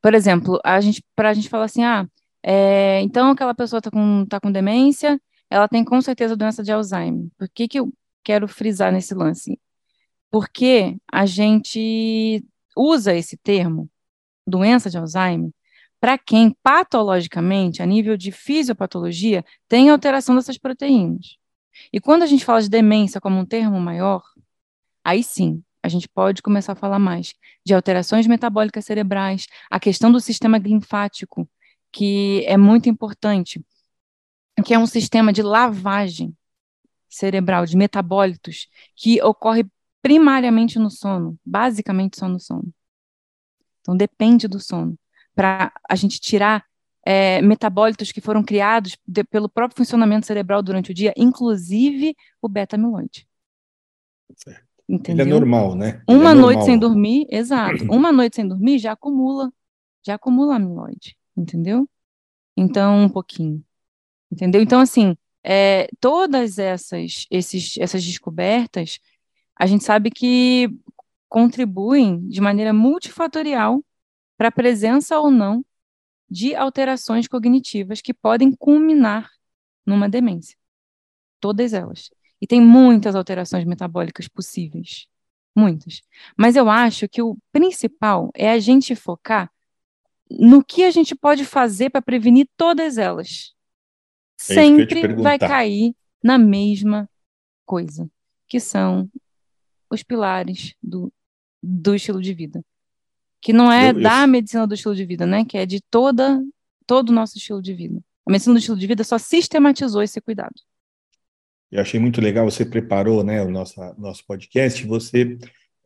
Por 0.00 0.14
exemplo, 0.14 0.60
a 0.64 0.80
gente, 0.80 1.04
para 1.14 1.30
a 1.30 1.34
gente 1.34 1.48
falar 1.48 1.64
assim, 1.64 1.84
ah, 1.84 2.08
é, 2.42 3.00
então 3.02 3.30
aquela 3.30 3.54
pessoa 3.54 3.78
está 3.78 3.90
com, 3.90 4.24
tá 4.26 4.40
com 4.40 4.50
demência, 4.52 5.20
ela 5.50 5.68
tem 5.68 5.84
com 5.84 6.00
certeza 6.00 6.36
doença 6.36 6.62
de 6.62 6.72
Alzheimer. 6.72 7.28
Por 7.36 7.48
que, 7.48 7.68
que 7.68 7.78
eu 7.80 7.92
quero 8.22 8.46
frisar 8.48 8.92
nesse 8.92 9.14
lance? 9.14 9.60
Porque 10.30 10.96
a 11.10 11.26
gente 11.26 12.44
usa 12.76 13.14
esse 13.14 13.36
termo, 13.36 13.90
doença 14.46 14.90
de 14.90 14.98
Alzheimer, 14.98 15.50
para 16.00 16.16
quem 16.16 16.54
patologicamente, 16.62 17.82
a 17.82 17.86
nível 17.86 18.16
de 18.16 18.30
fisiopatologia, 18.30 19.44
tem 19.68 19.90
alteração 19.90 20.36
dessas 20.36 20.58
proteínas. 20.58 21.36
E 21.92 22.00
quando 22.00 22.22
a 22.22 22.26
gente 22.26 22.44
fala 22.44 22.62
de 22.62 22.68
demência 22.68 23.20
como 23.20 23.38
um 23.38 23.46
termo 23.46 23.80
maior, 23.80 24.22
aí 25.08 25.22
sim, 25.22 25.62
a 25.82 25.88
gente 25.88 26.08
pode 26.08 26.42
começar 26.42 26.72
a 26.72 26.76
falar 26.76 26.98
mais 26.98 27.34
de 27.64 27.72
alterações 27.72 28.26
metabólicas 28.26 28.84
cerebrais, 28.84 29.46
a 29.70 29.80
questão 29.80 30.12
do 30.12 30.20
sistema 30.20 30.58
linfático, 30.58 31.48
que 31.90 32.44
é 32.46 32.56
muito 32.56 32.88
importante, 32.90 33.64
que 34.64 34.74
é 34.74 34.78
um 34.78 34.86
sistema 34.86 35.32
de 35.32 35.42
lavagem 35.42 36.36
cerebral, 37.08 37.64
de 37.64 37.76
metabólitos, 37.76 38.68
que 38.94 39.22
ocorre 39.22 39.66
primariamente 40.02 40.78
no 40.78 40.90
sono, 40.90 41.38
basicamente 41.44 42.18
só 42.18 42.28
no 42.28 42.38
sono. 42.38 42.72
Então, 43.80 43.96
depende 43.96 44.46
do 44.46 44.60
sono, 44.60 44.98
para 45.34 45.72
a 45.88 45.94
gente 45.94 46.20
tirar 46.20 46.66
é, 47.06 47.40
metabólitos 47.40 48.12
que 48.12 48.20
foram 48.20 48.42
criados 48.42 48.98
de, 49.06 49.24
pelo 49.24 49.48
próprio 49.48 49.78
funcionamento 49.78 50.26
cerebral 50.26 50.62
durante 50.62 50.90
o 50.90 50.94
dia, 50.94 51.14
inclusive 51.16 52.14
o 52.42 52.48
beta-amiloide. 52.48 53.26
Certo. 54.36 54.67
Entendeu? 54.88 55.26
Ele 55.26 55.34
é 55.34 55.38
normal, 55.38 55.74
né? 55.74 56.02
Ele 56.08 56.18
Uma 56.18 56.30
é 56.30 56.34
noite 56.34 56.64
sem 56.64 56.78
dormir, 56.78 57.26
exato. 57.30 57.84
Uma 57.92 58.10
noite 58.10 58.36
sem 58.36 58.48
dormir 58.48 58.78
já 58.78 58.92
acumula, 58.92 59.52
já 60.04 60.14
acumula 60.14 60.56
amiloide, 60.56 61.16
entendeu? 61.36 61.88
Então, 62.56 63.02
um 63.02 63.08
pouquinho. 63.08 63.62
Entendeu? 64.30 64.62
Então, 64.62 64.80
assim, 64.80 65.16
é, 65.44 65.88
todas 66.00 66.58
essas, 66.58 67.26
esses, 67.30 67.76
essas 67.78 68.04
descobertas, 68.04 68.98
a 69.54 69.66
gente 69.66 69.84
sabe 69.84 70.10
que 70.10 70.68
contribuem 71.28 72.26
de 72.26 72.40
maneira 72.40 72.72
multifatorial 72.72 73.84
para 74.36 74.48
a 74.48 74.52
presença 74.52 75.18
ou 75.18 75.30
não 75.30 75.64
de 76.30 76.54
alterações 76.54 77.26
cognitivas 77.26 78.00
que 78.00 78.14
podem 78.14 78.52
culminar 78.52 79.30
numa 79.84 80.08
demência. 80.08 80.56
Todas 81.40 81.72
elas. 81.72 82.10
E 82.40 82.46
tem 82.46 82.60
muitas 82.60 83.14
alterações 83.14 83.64
metabólicas 83.64 84.28
possíveis. 84.28 85.06
Muitas. 85.56 86.02
Mas 86.36 86.54
eu 86.54 86.70
acho 86.70 87.08
que 87.08 87.20
o 87.20 87.36
principal 87.50 88.30
é 88.34 88.50
a 88.50 88.58
gente 88.58 88.94
focar 88.94 89.50
no 90.30 90.62
que 90.62 90.84
a 90.84 90.90
gente 90.90 91.14
pode 91.14 91.44
fazer 91.44 91.90
para 91.90 92.02
prevenir 92.02 92.48
todas 92.56 92.98
elas. 92.98 93.54
É 94.40 94.54
Sempre 94.54 95.14
vai 95.14 95.38
cair 95.38 95.94
na 96.22 96.38
mesma 96.38 97.08
coisa, 97.64 98.08
que 98.46 98.60
são 98.60 99.10
os 99.90 100.02
pilares 100.02 100.74
do, 100.82 101.12
do 101.62 101.94
estilo 101.94 102.22
de 102.22 102.32
vida. 102.34 102.64
Que 103.40 103.52
não 103.52 103.72
é 103.72 103.90
eu, 103.90 104.00
da 104.00 104.26
medicina 104.26 104.66
do 104.66 104.74
estilo 104.74 104.94
de 104.94 105.04
vida, 105.04 105.26
né? 105.26 105.44
Que 105.44 105.58
é 105.58 105.66
de 105.66 105.80
toda 105.80 106.42
todo 106.86 107.10
o 107.10 107.12
nosso 107.12 107.36
estilo 107.36 107.60
de 107.60 107.74
vida. 107.74 108.02
A 108.26 108.30
medicina 108.30 108.54
do 108.54 108.58
estilo 108.58 108.78
de 108.78 108.86
vida 108.86 109.04
só 109.04 109.18
sistematizou 109.18 110.02
esse 110.02 110.20
cuidado. 110.20 110.54
Eu 111.70 111.80
achei 111.82 112.00
muito 112.00 112.20
legal, 112.20 112.50
você 112.50 112.64
preparou 112.64 113.22
né, 113.22 113.42
o 113.42 113.50
nosso, 113.50 113.78
nosso 113.98 114.24
podcast, 114.26 114.86
você, 114.86 115.36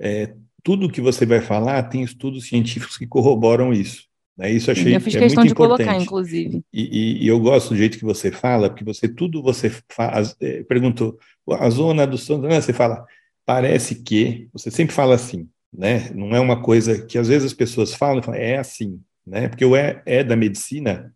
é, 0.01 0.33
tudo 0.63 0.91
que 0.91 1.01
você 1.01 1.27
vai 1.27 1.41
falar 1.41 1.83
tem 1.85 2.03
estudos 2.03 2.47
científicos 2.47 2.97
que 2.97 3.07
corroboram 3.07 3.73
isso. 3.73 4.05
Né? 4.37 4.51
Isso 4.51 4.71
achei 4.71 4.95
eu 4.95 5.01
fiz 5.01 5.15
é 5.15 5.19
questão 5.19 5.45
de 5.45 5.51
importante. 5.51 5.85
colocar, 5.85 6.01
inclusive. 6.01 6.63
E, 6.73 6.83
e, 6.83 7.25
e, 7.25 7.29
eu 7.29 7.39
gosto 7.41 7.71
do 7.71 7.77
jeito 7.77 7.99
que 7.99 8.05
você 8.05 8.31
fala, 8.31 8.71
porque 8.71 8.85
você, 8.85 9.09
tudo 9.09 9.43
você 9.43 9.71
faz, 9.91 10.37
é, 10.41 10.63
perguntou, 10.63 11.19
a 11.51 11.69
zona 11.69 12.07
do 12.07 12.17
sono, 12.17 12.49
né, 12.49 12.61
você 12.61 12.73
fala, 12.73 13.05
parece 13.45 13.97
que, 13.97 14.49
você 14.53 14.71
sempre 14.71 14.95
fala 14.95 15.15
assim, 15.15 15.49
né? 15.73 16.11
Não 16.15 16.35
é 16.37 16.41
uma 16.41 16.63
coisa 16.63 17.05
que 17.05 17.19
às 17.19 17.29
vezes 17.29 17.47
as 17.47 17.55
pessoas 17.55 17.95
falam 17.95 18.23
falam, 18.23 18.39
é 18.39 18.59
assim, 18.59 19.01
né? 19.27 19.49
Porque 19.49 19.65
o 19.65 19.75
é, 19.75 20.03
é 20.05 20.23
da 20.23 20.37
medicina, 20.37 21.13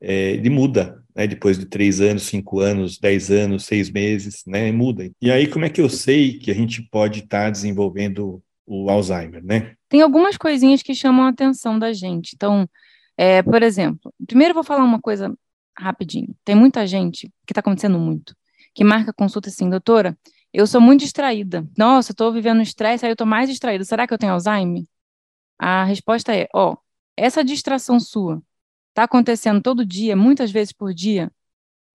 é, 0.00 0.32
ele 0.32 0.50
muda, 0.50 1.02
né, 1.20 1.26
depois 1.26 1.58
de 1.58 1.66
três 1.66 2.00
anos, 2.00 2.22
cinco 2.22 2.60
anos, 2.60 2.98
dez 2.98 3.30
anos, 3.30 3.66
seis 3.66 3.90
meses, 3.90 4.42
né, 4.46 4.72
muda. 4.72 5.10
E 5.20 5.30
aí, 5.30 5.46
como 5.46 5.66
é 5.66 5.68
que 5.68 5.78
eu 5.78 5.90
sei 5.90 6.38
que 6.38 6.50
a 6.50 6.54
gente 6.54 6.82
pode 6.82 7.20
estar 7.20 7.44
tá 7.44 7.50
desenvolvendo 7.50 8.42
o 8.66 8.88
Alzheimer, 8.88 9.44
né? 9.44 9.74
Tem 9.86 10.00
algumas 10.00 10.38
coisinhas 10.38 10.82
que 10.82 10.94
chamam 10.94 11.26
a 11.26 11.28
atenção 11.28 11.78
da 11.78 11.92
gente. 11.92 12.32
Então, 12.34 12.66
é, 13.18 13.42
por 13.42 13.62
exemplo, 13.62 14.14
primeiro 14.26 14.52
eu 14.52 14.54
vou 14.54 14.64
falar 14.64 14.82
uma 14.82 14.98
coisa 14.98 15.36
rapidinho. 15.76 16.34
Tem 16.42 16.54
muita 16.54 16.86
gente, 16.86 17.30
que 17.46 17.52
está 17.52 17.60
acontecendo 17.60 17.98
muito, 17.98 18.34
que 18.74 18.82
marca 18.82 19.12
consulta 19.12 19.50
assim, 19.50 19.68
doutora, 19.68 20.16
eu 20.54 20.66
sou 20.66 20.80
muito 20.80 21.00
distraída. 21.00 21.68
Nossa, 21.76 22.12
estou 22.12 22.32
vivendo 22.32 22.62
estresse, 22.62 23.04
aí 23.04 23.10
eu 23.10 23.14
estou 23.14 23.26
mais 23.26 23.46
distraída. 23.46 23.84
Será 23.84 24.06
que 24.06 24.14
eu 24.14 24.18
tenho 24.18 24.32
Alzheimer? 24.32 24.84
A 25.58 25.84
resposta 25.84 26.34
é, 26.34 26.48
ó, 26.54 26.76
essa 27.14 27.44
distração 27.44 28.00
sua 28.00 28.42
está 29.00 29.04
acontecendo 29.04 29.62
todo 29.62 29.84
dia, 29.84 30.14
muitas 30.14 30.50
vezes 30.50 30.72
por 30.72 30.92
dia, 30.92 31.32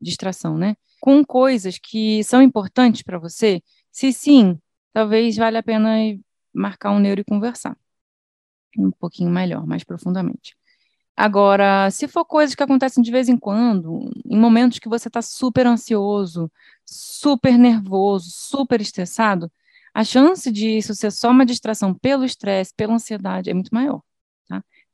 distração, 0.01 0.57
né? 0.57 0.75
Com 0.99 1.23
coisas 1.23 1.77
que 1.77 2.23
são 2.23 2.41
importantes 2.41 3.03
para 3.03 3.19
você, 3.19 3.61
se 3.91 4.11
sim, 4.11 4.59
talvez 4.93 5.37
valha 5.37 5.59
a 5.59 5.63
pena 5.63 5.89
marcar 6.53 6.91
um 6.91 6.99
neuro 6.99 7.21
e 7.21 7.25
conversar 7.25 7.77
um 8.77 8.91
pouquinho 8.91 9.29
melhor, 9.29 9.65
mais 9.65 9.83
profundamente. 9.83 10.55
Agora, 11.15 11.89
se 11.91 12.07
for 12.07 12.25
coisas 12.25 12.55
que 12.55 12.63
acontecem 12.63 13.01
de 13.03 13.11
vez 13.11 13.29
em 13.29 13.37
quando, 13.37 14.11
em 14.25 14.37
momentos 14.37 14.79
que 14.79 14.89
você 14.89 15.07
está 15.07 15.21
super 15.21 15.65
ansioso, 15.65 16.51
super 16.85 17.57
nervoso, 17.57 18.29
super 18.31 18.81
estressado, 18.81 19.51
a 19.93 20.03
chance 20.03 20.51
de 20.51 20.77
isso 20.77 20.93
ser 20.93 21.11
só 21.11 21.31
uma 21.31 21.45
distração 21.45 21.93
pelo 21.93 22.25
estresse, 22.25 22.73
pela 22.75 22.95
ansiedade, 22.95 23.49
é 23.49 23.53
muito 23.53 23.73
maior. 23.73 24.01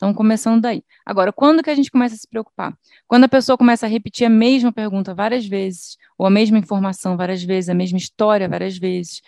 Então, 0.02 0.16
começando 0.16 0.62
daí. 0.64 0.84
Agora, 1.06 1.32
quando 1.32 1.62
que 1.62 1.70
a 1.70 1.76
gente 1.76 1.92
começa 1.92 2.16
a 2.16 2.18
se 2.18 2.28
preocupar? 2.28 2.76
Quando 3.08 3.26
a 3.26 3.30
pessoa 3.30 3.56
começa 3.56 3.86
a 3.86 3.90
repetir 3.90 4.26
a 4.26 4.32
mesma 4.32 4.74
pergunta 4.74 5.14
várias 5.14 5.46
vezes, 5.46 5.96
ou 6.18 6.26
a 6.26 6.30
mesma 6.32 6.58
informação 6.58 7.16
várias 7.16 7.44
vezes, 7.44 7.70
a 7.70 7.76
mesma 7.76 8.00
história 8.00 8.50
várias 8.50 8.80
vezes, 8.80 9.22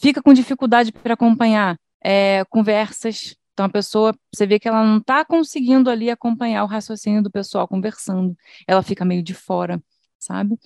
fica 0.00 0.22
com 0.22 0.32
dificuldade 0.32 0.92
para 0.92 1.14
acompanhar 1.14 1.76
é, 2.04 2.44
conversas. 2.48 3.34
Então, 3.52 3.66
a 3.66 3.68
pessoa, 3.68 4.14
você 4.32 4.46
vê 4.46 4.60
que 4.60 4.68
ela 4.68 4.84
não 4.84 4.98
está 4.98 5.24
conseguindo 5.24 5.90
ali 5.90 6.08
acompanhar 6.08 6.62
o 6.62 6.68
raciocínio 6.68 7.20
do 7.20 7.30
pessoal 7.30 7.66
conversando, 7.66 8.36
ela 8.68 8.84
fica 8.84 9.04
meio 9.04 9.24
de 9.24 9.34
fora, 9.34 9.82
sabe? 10.20 10.56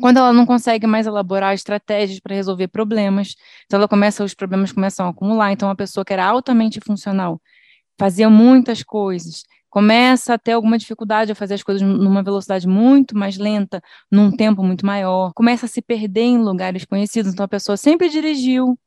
quando 0.00 0.18
ela 0.18 0.32
não 0.32 0.46
consegue 0.46 0.86
mais 0.86 1.06
elaborar 1.06 1.52
estratégias 1.52 2.20
para 2.20 2.34
resolver 2.34 2.68
problemas, 2.68 3.34
então 3.66 3.76
ela 3.76 3.88
começa, 3.88 4.22
os 4.22 4.34
problemas 4.34 4.70
começam 4.70 5.06
a 5.06 5.10
acumular. 5.10 5.50
Então, 5.50 5.68
uma 5.68 5.74
pessoa 5.74 6.04
que 6.04 6.12
era 6.12 6.24
altamente 6.24 6.80
funcional 6.80 7.40
fazia 8.00 8.30
muitas 8.30 8.82
coisas, 8.82 9.44
começa 9.68 10.32
a 10.32 10.38
ter 10.38 10.52
alguma 10.52 10.78
dificuldade 10.78 11.32
a 11.32 11.34
fazer 11.34 11.52
as 11.52 11.62
coisas 11.62 11.82
numa 11.82 12.22
velocidade 12.22 12.66
muito 12.66 13.14
mais 13.14 13.36
lenta, 13.36 13.82
num 14.10 14.30
tempo 14.34 14.62
muito 14.62 14.86
maior, 14.86 15.34
começa 15.34 15.66
a 15.66 15.68
se 15.68 15.82
perder 15.82 16.22
em 16.22 16.38
lugares 16.38 16.86
conhecidos. 16.86 17.30
Então 17.30 17.44
a 17.44 17.48
pessoa 17.48 17.76
sempre 17.76 18.08
dirigiu 18.08 18.78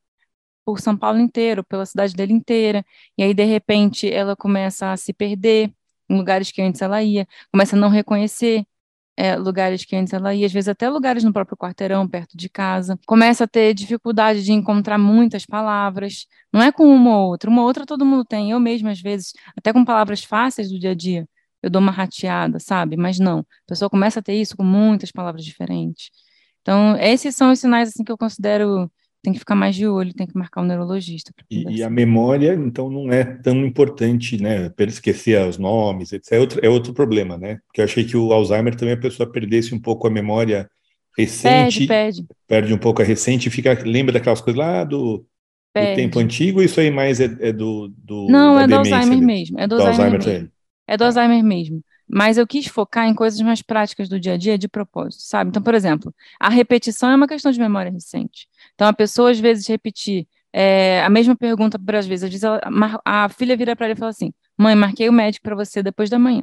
por 0.64 0.80
São 0.80 0.96
Paulo 0.96 1.20
inteiro, 1.20 1.62
pela 1.62 1.86
cidade 1.86 2.12
dele 2.14 2.32
inteira, 2.32 2.84
e 3.16 3.22
aí 3.22 3.32
de 3.32 3.44
repente 3.44 4.12
ela 4.12 4.34
começa 4.34 4.90
a 4.90 4.96
se 4.96 5.12
perder 5.12 5.72
em 6.10 6.16
lugares 6.16 6.50
que 6.50 6.60
antes 6.60 6.82
ela 6.82 7.00
ia, 7.00 7.24
começa 7.52 7.76
a 7.76 7.78
não 7.78 7.88
reconhecer 7.90 8.66
é, 9.16 9.36
lugares 9.36 9.84
que 9.84 9.94
antes 9.96 10.12
ela 10.12 10.34
ia, 10.34 10.46
às 10.46 10.52
vezes 10.52 10.68
até 10.68 10.88
lugares 10.88 11.22
no 11.24 11.32
próprio 11.32 11.56
quarteirão, 11.56 12.08
perto 12.08 12.36
de 12.36 12.48
casa. 12.48 12.98
Começa 13.06 13.44
a 13.44 13.46
ter 13.46 13.74
dificuldade 13.74 14.42
de 14.44 14.52
encontrar 14.52 14.98
muitas 14.98 15.46
palavras. 15.46 16.26
Não 16.52 16.60
é 16.62 16.72
com 16.72 16.84
uma 16.84 17.18
ou 17.18 17.28
outra, 17.30 17.50
uma 17.50 17.62
ou 17.62 17.68
outra 17.68 17.86
todo 17.86 18.04
mundo 18.04 18.24
tem. 18.24 18.50
Eu 18.50 18.60
mesma, 18.60 18.90
às 18.90 19.00
vezes, 19.00 19.32
até 19.56 19.72
com 19.72 19.84
palavras 19.84 20.24
fáceis 20.24 20.70
do 20.70 20.78
dia 20.78 20.90
a 20.90 20.94
dia, 20.94 21.28
eu 21.62 21.70
dou 21.70 21.80
uma 21.80 21.92
rateada, 21.92 22.58
sabe? 22.58 22.96
Mas 22.96 23.18
não. 23.18 23.40
A 23.40 23.44
pessoa 23.68 23.88
começa 23.90 24.20
a 24.20 24.22
ter 24.22 24.34
isso 24.34 24.56
com 24.56 24.64
muitas 24.64 25.10
palavras 25.12 25.44
diferentes. 25.44 26.10
Então, 26.62 26.96
esses 26.98 27.36
são 27.36 27.52
os 27.52 27.60
sinais 27.60 27.90
assim 27.90 28.04
que 28.04 28.12
eu 28.12 28.18
considero 28.18 28.90
tem 29.24 29.32
que 29.32 29.38
ficar 29.38 29.54
mais 29.54 29.74
de 29.74 29.88
olho, 29.88 30.12
tem 30.12 30.26
que 30.26 30.36
marcar 30.36 30.60
o 30.60 30.64
um 30.64 30.66
neurologista. 30.66 31.32
E, 31.50 31.78
e, 31.78 31.82
a 31.82 31.88
memória, 31.88 32.54
então, 32.54 32.90
não 32.90 33.10
é 33.10 33.24
tão 33.24 33.64
importante, 33.64 34.40
né? 34.40 34.68
Para 34.68 34.84
esquecer 34.84 35.40
os 35.48 35.56
nomes, 35.56 36.12
etc. 36.12 36.32
É 36.32 36.38
outro, 36.38 36.60
é 36.62 36.68
outro 36.68 36.92
problema, 36.92 37.38
né? 37.38 37.58
Porque 37.66 37.80
eu 37.80 37.86
achei 37.86 38.04
que 38.04 38.18
o 38.18 38.32
Alzheimer 38.34 38.76
também 38.76 38.92
a 38.92 39.00
pessoa 39.00 39.30
perdesse 39.30 39.74
um 39.74 39.80
pouco 39.80 40.06
a 40.06 40.10
memória 40.10 40.68
recente. 41.16 41.86
Perde, 41.86 41.86
perde. 41.86 42.26
Perde 42.46 42.74
um 42.74 42.78
pouco 42.78 43.00
a 43.00 43.04
recente 43.04 43.48
e 43.48 43.50
fica, 43.50 43.72
lembra 43.82 44.12
daquelas 44.12 44.42
coisas 44.42 44.58
lá 44.58 44.84
do, 44.84 45.18
do 45.74 45.94
tempo 45.96 46.18
antigo, 46.18 46.62
isso 46.62 46.78
aí 46.78 46.90
mais 46.90 47.18
é, 47.18 47.34
é 47.40 47.52
do, 47.52 47.90
do. 47.96 48.26
Não, 48.28 48.60
é 48.60 48.66
do 48.66 48.76
Alzheimer 48.76 49.22
mesmo. 49.22 49.58
É 49.58 49.66
do, 49.66 49.76
do 49.76 49.82
Alzheimer, 49.82 50.14
Alzheimer 50.16 50.40
mesmo. 50.40 50.52
É 50.86 50.96
do 50.98 51.04
Alzheimer 51.04 51.42
mesmo 51.42 51.82
mas 52.08 52.38
eu 52.38 52.46
quis 52.46 52.66
focar 52.66 53.06
em 53.08 53.14
coisas 53.14 53.40
mais 53.40 53.62
práticas 53.62 54.08
do 54.08 54.20
dia 54.20 54.34
a 54.34 54.36
dia 54.36 54.58
de 54.58 54.68
propósito, 54.68 55.22
sabe? 55.22 55.50
Então, 55.50 55.62
por 55.62 55.74
exemplo, 55.74 56.14
a 56.38 56.48
repetição 56.48 57.10
é 57.10 57.16
uma 57.16 57.26
questão 57.28 57.50
de 57.50 57.58
memória 57.58 57.90
recente. 57.90 58.48
Então, 58.74 58.86
a 58.88 58.92
pessoa 58.92 59.30
às 59.30 59.38
vezes 59.40 59.66
repetir 59.66 60.26
é, 60.52 61.02
a 61.02 61.10
mesma 61.10 61.36
pergunta 61.36 61.78
por 61.78 61.94
às 61.96 62.06
vezes, 62.06 62.24
às 62.24 62.30
vezes 62.30 62.44
ela, 62.44 62.60
a 63.04 63.28
filha 63.28 63.56
vira 63.56 63.74
para 63.74 63.86
ela 63.86 63.94
e 63.94 63.98
fala 63.98 64.10
assim: 64.10 64.32
"Mãe, 64.56 64.74
marquei 64.74 65.08
o 65.08 65.12
médico 65.12 65.42
para 65.42 65.56
você 65.56 65.82
depois 65.82 66.08
da 66.10 66.18
manhã". 66.18 66.42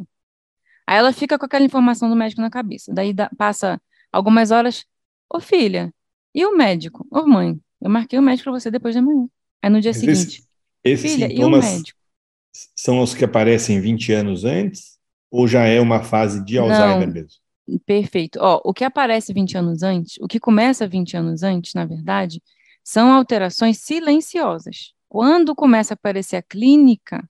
Aí 0.87 0.97
ela 0.97 1.13
fica 1.13 1.37
com 1.39 1.45
aquela 1.45 1.63
informação 1.65 2.09
do 2.09 2.15
médico 2.15 2.41
na 2.41 2.49
cabeça. 2.49 2.93
Daí 2.93 3.13
da, 3.13 3.29
passa 3.37 3.81
algumas 4.11 4.51
horas, 4.51 4.85
ô 5.33 5.39
filha, 5.39 5.93
e 6.35 6.45
o 6.45 6.55
médico? 6.55 7.07
Ô 7.09 7.25
mãe, 7.25 7.59
eu 7.79 7.89
marquei 7.89 8.19
o 8.19 8.21
médico 8.21 8.45
para 8.51 8.59
você 8.59 8.69
depois 8.69 8.95
da 8.95 9.01
manhã. 9.01 9.27
Aí 9.61 9.69
no 9.69 9.79
dia 9.79 9.91
Mas 9.91 9.99
seguinte, 9.99 10.43
esse, 10.83 11.07
filha, 11.07 11.31
e 11.31 11.43
o 11.43 11.49
médico? 11.49 11.99
São 12.75 13.01
os 13.01 13.13
que 13.13 13.23
aparecem 13.23 13.79
20 13.79 14.11
anos 14.11 14.43
antes? 14.43 14.90
Ou 15.31 15.47
já 15.47 15.63
é 15.63 15.79
uma 15.79 16.03
fase 16.03 16.43
de 16.43 16.57
Alzheimer 16.57 17.07
Não, 17.07 17.13
mesmo? 17.13 17.39
Perfeito. 17.85 18.37
Ó, 18.41 18.61
o 18.65 18.73
que 18.73 18.83
aparece 18.83 19.33
20 19.33 19.57
anos 19.57 19.81
antes, 19.81 20.17
o 20.19 20.27
que 20.27 20.39
começa 20.39 20.87
20 20.87 21.15
anos 21.15 21.41
antes, 21.41 21.73
na 21.73 21.85
verdade, 21.85 22.43
são 22.83 23.13
alterações 23.13 23.77
silenciosas. 23.79 24.93
Quando 25.07 25.55
começa 25.55 25.93
a 25.93 25.95
aparecer 25.95 26.35
a 26.35 26.41
clínica, 26.41 27.27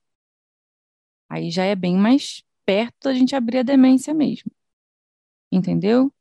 aí 1.28 1.50
já 1.50 1.64
é 1.64 1.74
bem 1.74 1.96
mais 1.96 2.42
perto 2.66 3.04
da 3.04 3.14
gente 3.14 3.36
abrir 3.36 3.58
a 3.58 3.62
demência 3.62 4.12
mesmo. 4.12 4.50
Entendeu? 5.50 6.12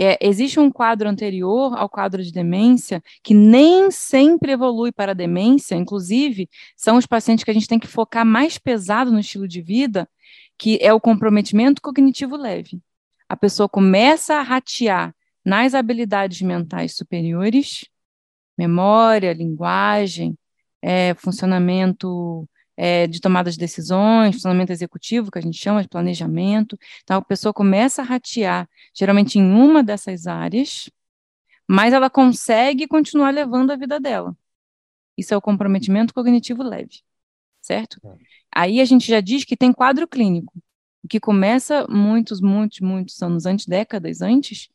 É, 0.00 0.16
existe 0.24 0.60
um 0.60 0.70
quadro 0.70 1.08
anterior 1.08 1.76
ao 1.76 1.88
quadro 1.88 2.22
de 2.22 2.30
demência 2.30 3.02
que 3.20 3.34
nem 3.34 3.90
sempre 3.90 4.52
evolui 4.52 4.92
para 4.92 5.10
a 5.10 5.14
demência, 5.14 5.74
inclusive, 5.74 6.48
são 6.76 6.96
os 6.96 7.04
pacientes 7.04 7.42
que 7.44 7.50
a 7.50 7.54
gente 7.54 7.66
tem 7.66 7.80
que 7.80 7.88
focar 7.88 8.24
mais 8.24 8.58
pesado 8.58 9.10
no 9.10 9.18
estilo 9.18 9.48
de 9.48 9.60
vida, 9.60 10.08
que 10.58 10.78
é 10.82 10.92
o 10.92 11.00
comprometimento 11.00 11.80
cognitivo 11.80 12.36
leve. 12.36 12.82
A 13.28 13.36
pessoa 13.36 13.68
começa 13.68 14.34
a 14.36 14.42
ratear 14.42 15.14
nas 15.44 15.74
habilidades 15.74 16.42
mentais 16.42 16.96
superiores, 16.96 17.86
memória, 18.56 19.32
linguagem, 19.32 20.36
é, 20.82 21.14
funcionamento 21.14 22.48
é, 22.76 23.06
de 23.06 23.20
tomada 23.20 23.50
de 23.50 23.58
decisões, 23.58 24.36
funcionamento 24.36 24.72
executivo, 24.72 25.30
que 25.30 25.38
a 25.38 25.42
gente 25.42 25.58
chama 25.58 25.82
de 25.82 25.88
planejamento. 25.88 26.78
Então, 27.02 27.18
a 27.18 27.22
pessoa 27.22 27.52
começa 27.52 28.02
a 28.02 28.04
ratear, 28.04 28.68
geralmente 28.94 29.38
em 29.38 29.50
uma 29.50 29.82
dessas 29.82 30.26
áreas, 30.26 30.90
mas 31.68 31.92
ela 31.92 32.10
consegue 32.10 32.86
continuar 32.86 33.30
levando 33.30 33.70
a 33.70 33.76
vida 33.76 34.00
dela. 34.00 34.36
Isso 35.16 35.34
é 35.34 35.36
o 35.36 35.42
comprometimento 35.42 36.14
cognitivo 36.14 36.62
leve, 36.62 37.02
certo? 37.68 38.00
É. 38.02 38.14
Aí 38.54 38.80
a 38.80 38.84
gente 38.84 39.06
já 39.06 39.20
diz 39.20 39.44
que 39.44 39.56
tem 39.56 39.72
quadro 39.72 40.08
clínico, 40.08 40.52
que 41.08 41.20
começa 41.20 41.86
muitos, 41.88 42.40
muitos, 42.40 42.80
muitos 42.80 43.22
anos 43.22 43.44
antes, 43.44 43.66
décadas 43.66 44.22
antes, 44.22 44.68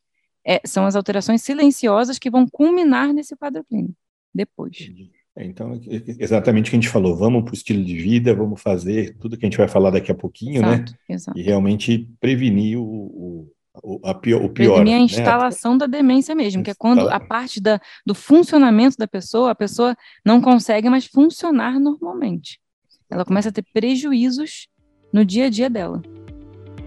é, 0.46 0.60
são 0.64 0.86
as 0.86 0.94
alterações 0.94 1.42
silenciosas 1.42 2.18
que 2.18 2.30
vão 2.30 2.46
culminar 2.46 3.12
nesse 3.12 3.36
quadro 3.36 3.64
clínico, 3.64 3.96
depois. 4.32 4.90
É, 5.36 5.44
então, 5.44 5.72
é, 5.72 6.02
exatamente 6.20 6.68
o 6.68 6.70
que 6.70 6.76
a 6.76 6.80
gente 6.80 6.88
falou, 6.88 7.16
vamos 7.16 7.42
para 7.42 7.50
o 7.50 7.54
estilo 7.54 7.84
de 7.84 7.96
vida, 7.96 8.34
vamos 8.34 8.62
fazer 8.62 9.16
tudo 9.18 9.36
que 9.36 9.44
a 9.44 9.48
gente 9.48 9.58
vai 9.58 9.68
falar 9.68 9.90
daqui 9.90 10.12
a 10.12 10.14
pouquinho, 10.14 10.62
né? 10.62 10.74
exato, 10.74 10.92
né? 10.92 10.98
Exato. 11.08 11.38
E 11.38 11.42
realmente 11.42 12.08
prevenir 12.20 12.78
o, 12.78 12.84
o, 12.84 13.52
o, 13.82 14.00
a 14.04 14.14
pior, 14.14 14.44
o 14.44 14.50
pior. 14.50 14.74
Prevenir 14.74 14.94
a 14.94 14.98
né? 14.98 15.04
instalação 15.04 15.72
né? 15.72 15.78
da 15.80 15.86
demência 15.86 16.34
mesmo, 16.34 16.62
que 16.62 16.70
é 16.70 16.74
quando 16.74 17.08
a 17.08 17.18
parte 17.18 17.60
da, 17.60 17.80
do 18.06 18.14
funcionamento 18.14 18.96
da 18.96 19.08
pessoa, 19.08 19.50
a 19.50 19.54
pessoa 19.54 19.96
não 20.24 20.40
consegue 20.40 20.88
mais 20.88 21.06
funcionar 21.06 21.80
normalmente 21.80 22.62
ela 23.10 23.24
começa 23.24 23.48
a 23.48 23.52
ter 23.52 23.64
prejuízos 23.72 24.68
no 25.12 25.24
dia 25.24 25.46
a 25.46 25.50
dia 25.50 25.70
dela. 25.70 26.02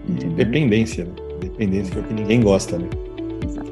Entendeu? 0.08 0.36
Dependência, 0.36 1.04
né? 1.04 1.14
Dependência 1.40 1.92
que 1.92 1.98
é 1.98 2.02
o 2.02 2.04
que 2.04 2.14
ninguém 2.14 2.40
gosta, 2.40 2.78
né? 2.78 2.88
Exato. 3.44 3.68